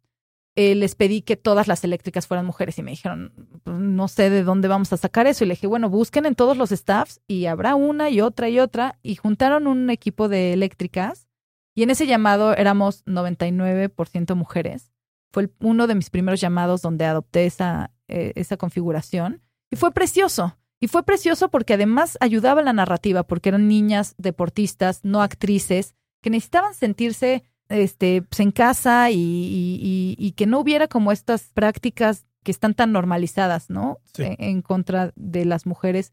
eh, 0.59 0.75
les 0.75 0.95
pedí 0.95 1.21
que 1.21 1.37
todas 1.37 1.69
las 1.69 1.85
eléctricas 1.85 2.27
fueran 2.27 2.47
mujeres 2.47 2.79
y 2.79 2.83
me 2.83 2.91
dijeron, 2.91 3.33
pues, 3.63 3.79
no 3.79 4.09
sé 4.09 4.31
de 4.31 4.43
dónde 4.43 4.69
vamos 4.69 4.91
a 4.93 4.97
sacar 4.97 5.27
eso. 5.27 5.45
Y 5.45 5.49
le 5.49 5.55
dije, 5.55 5.67
bueno, 5.67 5.91
busquen 5.91 6.25
en 6.25 6.35
todos 6.35 6.57
los 6.57 6.71
staffs 6.71 7.21
y 7.29 7.45
habrá 7.45 7.75
una 7.75 8.09
y 8.09 8.23
otra 8.23 8.49
y 8.49 8.59
otra. 8.59 8.99
Y 9.03 9.17
juntaron 9.17 9.67
un 9.67 9.91
equipo 9.91 10.29
de 10.31 10.55
eléctricas 10.55 11.29
y 11.75 11.83
en 11.83 11.91
ese 11.91 12.07
llamado 12.07 12.57
éramos 12.57 13.05
99% 13.05 14.35
mujeres. 14.35 14.93
Fue 15.31 15.51
uno 15.61 15.87
de 15.87 15.95
mis 15.95 16.09
primeros 16.09 16.41
llamados 16.41 16.81
donde 16.81 17.05
adopté 17.05 17.45
esa, 17.45 17.93
eh, 18.09 18.33
esa 18.35 18.57
configuración 18.57 19.43
y 19.71 19.77
fue 19.77 19.93
precioso. 19.93 20.57
Y 20.81 20.89
fue 20.89 21.03
precioso 21.03 21.51
porque 21.51 21.75
además 21.75 22.17
ayudaba 22.21 22.63
la 22.63 22.73
narrativa, 22.73 23.25
porque 23.25 23.51
eran 23.51 23.69
niñas 23.69 24.15
deportistas, 24.17 25.05
no 25.05 25.21
actrices, 25.21 25.95
que 26.23 26.31
necesitaban 26.31 26.75
sentirse 26.75 27.45
este, 27.69 28.23
pues 28.23 28.41
en 28.41 28.53
casa 28.53 29.09
y, 29.11 30.35
que 30.37 30.47
no 30.47 30.61
hubiera 30.61 30.89
como 30.89 31.13
estas 31.13 31.45
prácticas 31.55 32.27
que 32.43 32.53
están 32.53 32.75
tan 32.75 32.93
normalizadas, 32.93 33.71
¿no? 33.71 33.99
E, 34.19 34.37
en, 34.39 34.63
contra 34.63 35.13
de 35.17 35.45
las 35.45 35.67
mujeres 35.67 36.13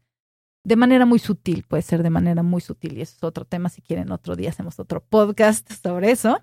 de 0.64 0.76
manera 0.76 1.04
muy 1.04 1.18
sutil, 1.18 1.64
puede 1.68 1.82
ser 1.82 2.02
de 2.02 2.10
manera 2.10 2.42
muy 2.42 2.60
sutil 2.60 2.96
y 2.96 3.02
eso 3.02 3.14
es 3.16 3.24
otro 3.24 3.44
tema, 3.44 3.68
si 3.68 3.82
quieren 3.82 4.10
otro 4.10 4.34
día 4.34 4.48
hacemos 4.48 4.78
otro 4.78 5.04
podcast 5.04 5.70
sobre 5.82 6.10
eso. 6.10 6.42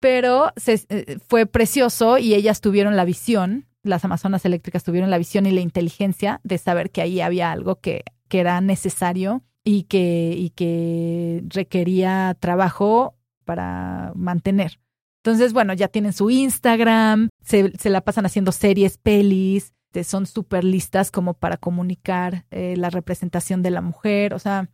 Pero 0.00 0.52
se, 0.56 1.18
fue 1.28 1.46
precioso 1.46 2.18
y 2.18 2.34
ellas 2.34 2.60
tuvieron 2.60 2.96
la 2.96 3.04
visión, 3.04 3.66
las 3.82 4.04
Amazonas 4.04 4.44
eléctricas 4.44 4.84
tuvieron 4.84 5.10
la 5.10 5.18
visión 5.18 5.46
y 5.46 5.52
la 5.52 5.60
inteligencia 5.60 6.40
de 6.44 6.58
saber 6.58 6.90
que 6.90 7.02
ahí 7.02 7.20
había 7.20 7.52
algo 7.52 7.80
que, 7.80 8.04
que 8.28 8.40
era 8.40 8.60
necesario 8.60 9.42
y 9.64 9.84
que, 9.84 10.34
y 10.36 10.50
que 10.50 11.42
requería 11.48 12.36
trabajo 12.38 13.15
para 13.46 14.12
mantener. 14.14 14.78
Entonces, 15.24 15.54
bueno, 15.54 15.72
ya 15.72 15.88
tienen 15.88 16.12
su 16.12 16.28
Instagram, 16.28 17.30
se, 17.42 17.72
se 17.78 17.88
la 17.88 18.02
pasan 18.02 18.26
haciendo 18.26 18.52
series, 18.52 18.98
pelis, 18.98 19.72
son 20.04 20.26
súper 20.26 20.64
listas 20.64 21.10
como 21.10 21.34
para 21.34 21.56
comunicar 21.56 22.46
eh, 22.50 22.76
la 22.76 22.90
representación 22.90 23.62
de 23.62 23.70
la 23.70 23.80
mujer, 23.80 24.34
o 24.34 24.38
sea, 24.38 24.68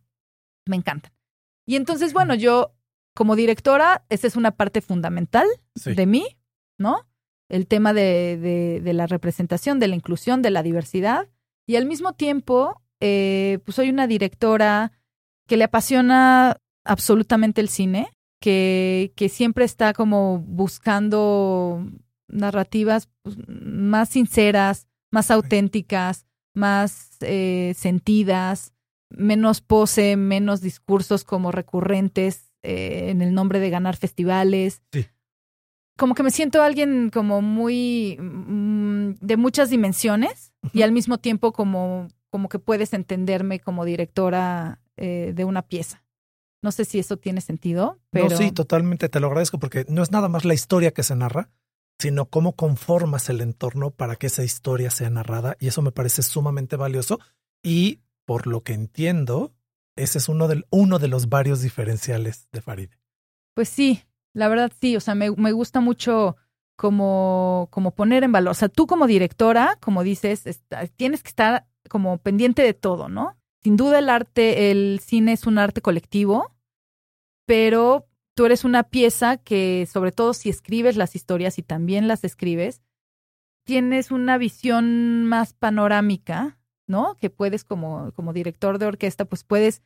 me 0.65 0.75
encantan. 0.75 1.11
Y 1.65 1.75
entonces, 1.75 2.13
bueno, 2.13 2.35
yo 2.35 2.75
como 3.15 3.35
directora, 3.35 4.05
esa 4.09 4.27
es 4.27 4.35
una 4.35 4.51
parte 4.51 4.81
fundamental 4.81 5.47
de 5.85 6.05
mí, 6.05 6.25
¿no? 6.77 7.07
El 7.47 7.67
tema 7.67 7.93
de, 7.93 8.37
de, 8.37 8.81
de, 8.81 8.93
la 8.93 9.05
representación, 9.05 9.79
de 9.79 9.87
la 9.87 9.95
inclusión, 9.95 10.41
de 10.41 10.49
la 10.49 10.63
diversidad. 10.63 11.29
Y 11.67 11.75
al 11.75 11.85
mismo 11.85 12.13
tiempo, 12.13 12.81
eh, 12.99 13.59
pues 13.65 13.75
soy 13.75 13.89
una 13.89 14.07
directora 14.07 14.91
que 15.47 15.57
le 15.57 15.65
apasiona 15.65 16.57
absolutamente 16.83 17.61
el 17.61 17.69
cine, 17.69 18.09
que, 18.43 19.13
que 19.15 19.29
siempre 19.29 19.63
está 19.63 19.93
como 19.93 20.39
buscando 20.39 21.89
narrativas 22.27 23.07
pues, 23.21 23.37
más 23.47 24.09
sinceras, 24.09 24.85
más 25.11 25.31
auténticas, 25.31 26.25
más 26.53 27.19
eh, 27.21 27.73
sentidas, 27.77 28.73
menos 29.09 29.61
pose, 29.61 30.17
menos 30.17 30.59
discursos 30.59 31.23
como 31.23 31.53
recurrentes 31.53 32.51
eh, 32.63 33.05
en 33.11 33.21
el 33.21 33.33
nombre 33.33 33.61
de 33.61 33.69
ganar 33.69 33.95
festivales. 33.95 34.81
Sí. 34.91 35.05
Como 35.97 36.13
que 36.13 36.23
me 36.23 36.31
siento 36.31 36.61
alguien 36.61 37.11
como 37.13 37.41
muy 37.41 38.17
mm, 38.19 39.11
de 39.21 39.37
muchas 39.37 39.69
dimensiones 39.69 40.51
y 40.73 40.81
al 40.81 40.91
mismo 40.91 41.17
tiempo 41.17 41.53
como, 41.53 42.09
como 42.29 42.49
que 42.49 42.59
puedes 42.59 42.91
entenderme 42.91 43.61
como 43.61 43.85
directora 43.85 44.81
eh, 44.97 45.31
de 45.33 45.45
una 45.45 45.61
pieza. 45.61 46.02
No 46.63 46.71
sé 46.71 46.85
si 46.85 46.97
eso 46.97 47.17
tiene 47.17 47.41
sentido, 47.41 47.99
pero... 48.09 48.29
No, 48.29 48.37
sí, 48.37 48.51
totalmente, 48.51 49.09
te 49.09 49.19
lo 49.19 49.27
agradezco 49.27 49.59
porque 49.59 49.85
no 49.89 50.01
es 50.01 50.11
nada 50.11 50.29
más 50.29 50.45
la 50.45 50.53
historia 50.53 50.91
que 50.91 51.03
se 51.03 51.15
narra, 51.15 51.51
sino 51.99 52.25
cómo 52.25 52.55
conformas 52.55 53.29
el 53.29 53.41
entorno 53.41 53.91
para 53.91 54.15
que 54.15 54.27
esa 54.27 54.43
historia 54.43 54.89
sea 54.89 55.09
narrada 55.09 55.57
y 55.59 55.67
eso 55.67 55.81
me 55.81 55.91
parece 55.91 56.23
sumamente 56.23 56.77
valioso 56.77 57.19
y 57.61 57.99
por 58.25 58.47
lo 58.47 58.63
que 58.63 58.73
entiendo, 58.73 59.53
ese 59.97 60.17
es 60.17 60.29
uno, 60.29 60.47
del, 60.47 60.65
uno 60.69 60.99
de 60.99 61.09
los 61.09 61.29
varios 61.29 61.61
diferenciales 61.61 62.47
de 62.51 62.61
Faride. 62.61 62.97
Pues 63.53 63.67
sí, 63.69 64.01
la 64.33 64.47
verdad 64.47 64.71
sí, 64.79 64.95
o 64.95 65.01
sea, 65.01 65.15
me, 65.15 65.31
me 65.31 65.51
gusta 65.51 65.81
mucho 65.81 66.37
como, 66.77 67.67
como 67.71 67.93
poner 67.93 68.23
en 68.23 68.31
valor, 68.31 68.51
o 68.51 68.55
sea, 68.55 68.69
tú 68.69 68.87
como 68.87 69.05
directora, 69.05 69.77
como 69.81 70.03
dices, 70.03 70.45
tienes 70.95 71.23
que 71.23 71.29
estar 71.29 71.67
como 71.89 72.17
pendiente 72.19 72.61
de 72.63 72.73
todo, 72.73 73.09
¿no? 73.09 73.37
Sin 73.63 73.77
duda 73.77 73.99
el 73.99 74.09
arte, 74.09 74.71
el 74.71 74.99
cine 74.99 75.33
es 75.33 75.47
un 75.47 75.57
arte 75.57 75.81
colectivo, 75.81 76.53
pero 77.45 78.07
tú 78.35 78.45
eres 78.45 78.65
una 78.65 78.83
pieza 78.83 79.37
que, 79.37 79.87
sobre 79.91 80.11
todo 80.11 80.33
si 80.33 80.49
escribes 80.49 80.97
las 80.97 81.15
historias 81.15 81.57
y 81.57 81.63
también 81.63 82.09
las 82.09 82.25
escribes, 82.25 82.81
tienes 83.63 84.11
una 84.11 84.37
visión 84.37 85.25
más 85.25 85.53
panorámica, 85.53 86.59
¿no? 86.87 87.17
Que 87.19 87.29
puedes 87.29 87.63
como, 87.63 88.11
como 88.13 88.33
director 88.33 88.79
de 88.79 88.87
orquesta, 88.87 89.23
pues 89.23 89.45
puedes 89.45 89.81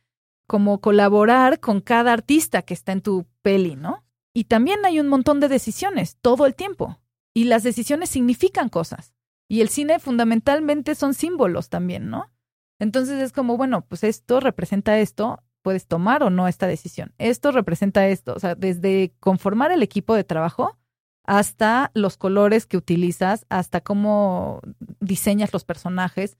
como 0.48 0.80
colaborar 0.80 1.60
con 1.60 1.80
cada 1.80 2.12
artista 2.12 2.62
que 2.62 2.74
está 2.74 2.92
en 2.92 3.02
tu 3.02 3.26
peli, 3.42 3.76
¿no? 3.76 4.04
Y 4.34 4.44
también 4.44 4.84
hay 4.84 4.98
un 4.98 5.08
montón 5.08 5.38
de 5.38 5.48
decisiones 5.48 6.16
todo 6.20 6.46
el 6.46 6.54
tiempo. 6.54 6.98
Y 7.34 7.44
las 7.44 7.62
decisiones 7.62 8.08
significan 8.10 8.68
cosas. 8.68 9.14
Y 9.48 9.60
el 9.60 9.68
cine 9.68 10.00
fundamentalmente 10.00 10.94
son 10.94 11.14
símbolos 11.14 11.68
también, 11.68 12.10
¿no? 12.10 12.30
Entonces 12.78 13.22
es 13.22 13.32
como, 13.32 13.56
bueno, 13.56 13.84
pues 13.86 14.04
esto 14.04 14.40
representa 14.40 14.98
esto, 14.98 15.42
puedes 15.62 15.86
tomar 15.86 16.22
o 16.22 16.30
no 16.30 16.48
esta 16.48 16.66
decisión. 16.66 17.12
Esto 17.18 17.50
representa 17.50 18.06
esto, 18.08 18.34
o 18.34 18.38
sea, 18.38 18.54
desde 18.54 19.12
conformar 19.20 19.72
el 19.72 19.82
equipo 19.82 20.14
de 20.14 20.24
trabajo 20.24 20.78
hasta 21.24 21.90
los 21.94 22.16
colores 22.16 22.64
que 22.66 22.78
utilizas, 22.78 23.44
hasta 23.50 23.82
cómo 23.82 24.62
diseñas 25.00 25.52
los 25.52 25.64
personajes. 25.64 26.38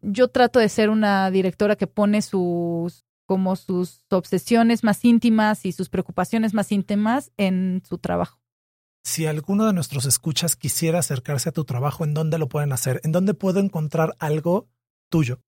Yo 0.00 0.28
trato 0.28 0.58
de 0.58 0.68
ser 0.68 0.90
una 0.90 1.30
directora 1.30 1.76
que 1.76 1.86
pone 1.86 2.20
sus 2.20 3.04
como 3.26 3.56
sus 3.56 4.04
obsesiones 4.10 4.84
más 4.84 5.04
íntimas 5.04 5.64
y 5.64 5.72
sus 5.72 5.88
preocupaciones 5.88 6.52
más 6.52 6.72
íntimas 6.72 7.32
en 7.36 7.82
su 7.88 7.98
trabajo. 7.98 8.40
Si 9.02 9.26
alguno 9.26 9.66
de 9.66 9.72
nuestros 9.72 10.06
escuchas 10.06 10.56
quisiera 10.56 10.98
acercarse 10.98 11.50
a 11.50 11.52
tu 11.52 11.64
trabajo, 11.64 12.04
¿en 12.04 12.14
dónde 12.14 12.38
lo 12.38 12.48
pueden 12.48 12.72
hacer? 12.72 13.00
¿En 13.04 13.12
dónde 13.12 13.34
puedo 13.34 13.60
encontrar 13.60 14.16
algo 14.18 14.68
tuyo? 15.10 15.40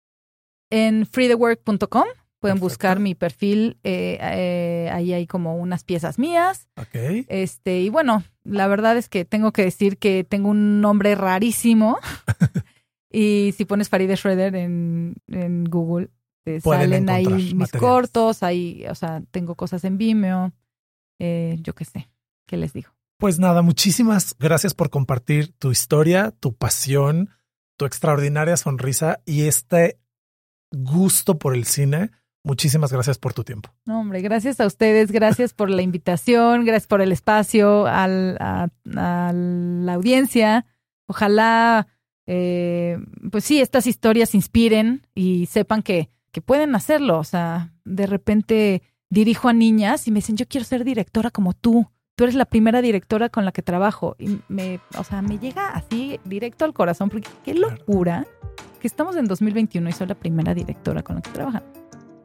En 0.70 1.06
freethework.com 1.06 2.06
Pueden 2.38 2.60
buscar 2.60 3.00
mi 3.00 3.14
perfil, 3.14 3.78
eh, 3.82 4.18
eh, 4.20 4.90
ahí 4.92 5.12
hay 5.14 5.26
como 5.26 5.56
unas 5.56 5.84
piezas 5.84 6.18
mías. 6.18 6.68
Ok. 6.76 7.24
Este, 7.28 7.80
y 7.80 7.88
bueno, 7.88 8.24
la 8.44 8.68
verdad 8.68 8.98
es 8.98 9.08
que 9.08 9.24
tengo 9.24 9.52
que 9.52 9.62
decir 9.62 9.96
que 9.96 10.22
tengo 10.22 10.50
un 10.50 10.80
nombre 10.82 11.14
rarísimo. 11.14 11.98
y 13.10 13.54
si 13.56 13.64
pones 13.64 13.88
Faride 13.88 14.16
Schroeder 14.16 14.54
en, 14.54 15.14
en 15.28 15.64
Google, 15.64 16.10
te 16.44 16.60
salen 16.60 17.08
ahí 17.08 17.54
mis 17.54 17.72
cortos, 17.72 18.42
ahí, 18.42 18.84
o 18.88 18.94
sea, 18.94 19.22
tengo 19.32 19.56
cosas 19.56 19.82
en 19.84 19.98
Vimeo, 19.98 20.52
eh, 21.18 21.56
yo 21.62 21.74
qué 21.74 21.84
sé, 21.84 22.08
¿qué 22.46 22.56
les 22.56 22.72
digo? 22.72 22.90
Pues 23.18 23.40
nada, 23.40 23.62
muchísimas 23.62 24.36
gracias 24.38 24.74
por 24.74 24.90
compartir 24.90 25.52
tu 25.54 25.72
historia, 25.72 26.32
tu 26.38 26.54
pasión, 26.54 27.30
tu 27.76 27.86
extraordinaria 27.86 28.56
sonrisa 28.56 29.20
y 29.24 29.48
este 29.48 29.98
gusto 30.82 31.38
por 31.38 31.54
el 31.54 31.64
cine 31.64 32.10
Muchísimas 32.46 32.92
gracias 32.92 33.18
por 33.18 33.34
tu 33.34 33.42
tiempo. 33.42 33.70
No, 33.86 33.98
hombre, 33.98 34.20
gracias 34.20 34.60
a 34.60 34.66
ustedes, 34.66 35.10
gracias 35.10 35.52
por 35.52 35.68
la 35.68 35.82
invitación, 35.82 36.64
gracias 36.64 36.86
por 36.86 37.00
el 37.00 37.10
espacio, 37.10 37.88
al, 37.88 38.36
a, 38.38 38.68
la 38.84 39.92
audiencia. 39.92 40.64
Ojalá, 41.08 41.88
eh, 42.24 42.98
pues 43.32 43.42
sí, 43.42 43.60
estas 43.60 43.88
historias 43.88 44.32
inspiren 44.36 45.04
y 45.12 45.46
sepan 45.46 45.82
que, 45.82 46.08
que 46.30 46.40
pueden 46.40 46.76
hacerlo. 46.76 47.18
O 47.18 47.24
sea, 47.24 47.72
de 47.84 48.06
repente 48.06 48.82
dirijo 49.10 49.48
a 49.48 49.52
niñas 49.52 50.06
y 50.06 50.12
me 50.12 50.18
dicen, 50.18 50.36
yo 50.36 50.46
quiero 50.46 50.64
ser 50.64 50.84
directora 50.84 51.32
como 51.32 51.52
tú. 51.52 51.88
Tú 52.16 52.24
eres 52.24 52.34
la 52.34 52.46
primera 52.46 52.82
directora 52.82 53.28
con 53.28 53.44
la 53.44 53.52
que 53.52 53.62
trabajo. 53.62 54.16
Y 54.18 54.40
me, 54.48 54.80
o 54.98 55.04
sea, 55.04 55.22
me 55.22 55.38
llega 55.38 55.68
así 55.68 56.18
directo 56.24 56.64
al 56.64 56.72
corazón, 56.72 57.10
porque 57.10 57.28
qué 57.44 57.54
locura 57.54 58.26
que 58.80 58.86
estamos 58.88 59.16
en 59.16 59.26
2021 59.26 59.88
y 59.88 59.92
soy 59.92 60.06
la 60.06 60.14
primera 60.14 60.54
directora 60.54 61.02
con 61.02 61.16
la 61.16 61.22
que 61.22 61.30
trabajan 61.30 61.62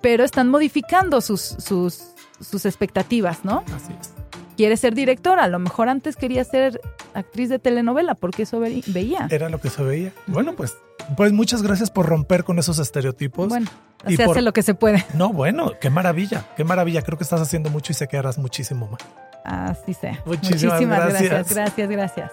pero 0.01 0.23
están 0.23 0.49
modificando 0.49 1.21
sus, 1.21 1.41
sus, 1.41 2.01
sus 2.39 2.65
expectativas, 2.65 3.45
¿no? 3.45 3.63
Así 3.73 3.93
es. 3.99 4.11
Quiere 4.57 4.75
ser 4.77 4.93
directora, 4.93 5.43
a 5.45 5.47
lo 5.47 5.59
mejor 5.59 5.89
antes 5.89 6.15
quería 6.15 6.43
ser 6.43 6.81
actriz 7.13 7.49
de 7.49 7.57
telenovela, 7.57 8.15
porque 8.15 8.43
eso 8.43 8.59
veía. 8.59 9.27
Era 9.31 9.49
lo 9.49 9.59
que 9.59 9.69
se 9.69 9.81
veía. 9.81 10.11
Bueno, 10.27 10.53
pues, 10.55 10.75
pues 11.15 11.31
muchas 11.31 11.61
gracias 11.61 11.89
por 11.89 12.05
romper 12.05 12.43
con 12.43 12.59
esos 12.59 12.77
estereotipos. 12.77 13.47
Bueno, 13.47 13.69
se 14.07 14.21
hace 14.21 14.41
lo 14.41 14.53
que 14.53 14.61
se 14.61 14.73
puede. 14.73 15.05
No, 15.13 15.31
bueno, 15.31 15.71
qué 15.79 15.89
maravilla, 15.89 16.45
qué 16.57 16.63
maravilla. 16.63 17.01
Creo 17.01 17.17
que 17.17 17.23
estás 17.23 17.41
haciendo 17.41 17.69
mucho 17.69 17.91
y 17.91 17.95
sé 17.95 18.07
que 18.07 18.17
harás 18.17 18.37
muchísimo 18.37 18.87
más. 18.87 19.01
Así 19.43 19.93
sea. 19.93 20.21
Muchísimas, 20.25 20.79
gracias. 20.79 21.53
Gracias, 21.53 21.89
gracias. 21.89 22.31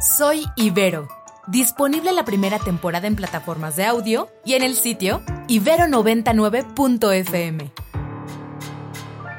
Soy 0.00 0.44
Ibero 0.56 1.06
Disponible 1.48 2.12
la 2.12 2.24
primera 2.26 2.58
temporada 2.58 3.06
en 3.06 3.16
plataformas 3.16 3.74
de 3.74 3.86
audio 3.86 4.28
y 4.44 4.52
en 4.52 4.62
el 4.62 4.76
sitio 4.76 5.22
ibero99.fm. 5.48 7.72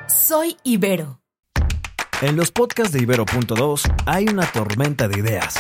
Soy 0.08 0.58
Ibero. 0.63 1.20
En 2.24 2.36
los 2.36 2.52
podcasts 2.52 2.94
de 2.94 3.04
Ibero.2 3.04 3.94
hay 4.08 4.28
una 4.28 4.48
tormenta 4.48 5.08
de 5.08 5.20
ideas. 5.20 5.54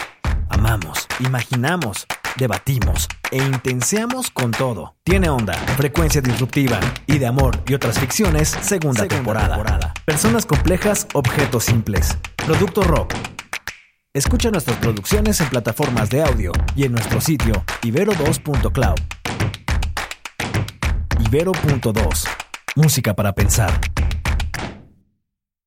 Amamos, 0.49 1.05
imaginamos, 1.19 2.07
debatimos 2.39 3.07
e 3.31 3.37
intenseamos 3.37 4.31
con 4.31 4.51
todo. 4.51 4.95
Tiene 5.03 5.29
onda, 5.29 5.53
frecuencia 5.77 6.21
disruptiva 6.21 6.79
y 7.05 7.19
de 7.19 7.27
amor 7.27 7.59
y 7.67 7.73
otras 7.75 7.99
ficciones, 7.99 8.49
segunda, 8.61 9.07
temporada. 9.07 9.55
temporada. 9.55 9.93
Personas 10.05 10.45
complejas, 10.45 11.07
objetos 11.13 11.65
simples. 11.65 12.17
Producto 12.37 12.81
rock 12.81 13.13
Escucha 14.11 14.49
nuestras 14.49 14.77
producciones 14.77 15.39
en 15.39 15.49
plataformas 15.49 16.09
de 16.09 16.23
audio 16.23 16.51
y 16.75 16.83
en 16.83 16.93
nuestro 16.93 17.21
sitio 17.21 17.63
ibero2.cloud. 17.83 18.99
Ibero.2. 21.27 22.27
Música 22.75 23.13
para 23.13 23.33
pensar. 23.33 23.79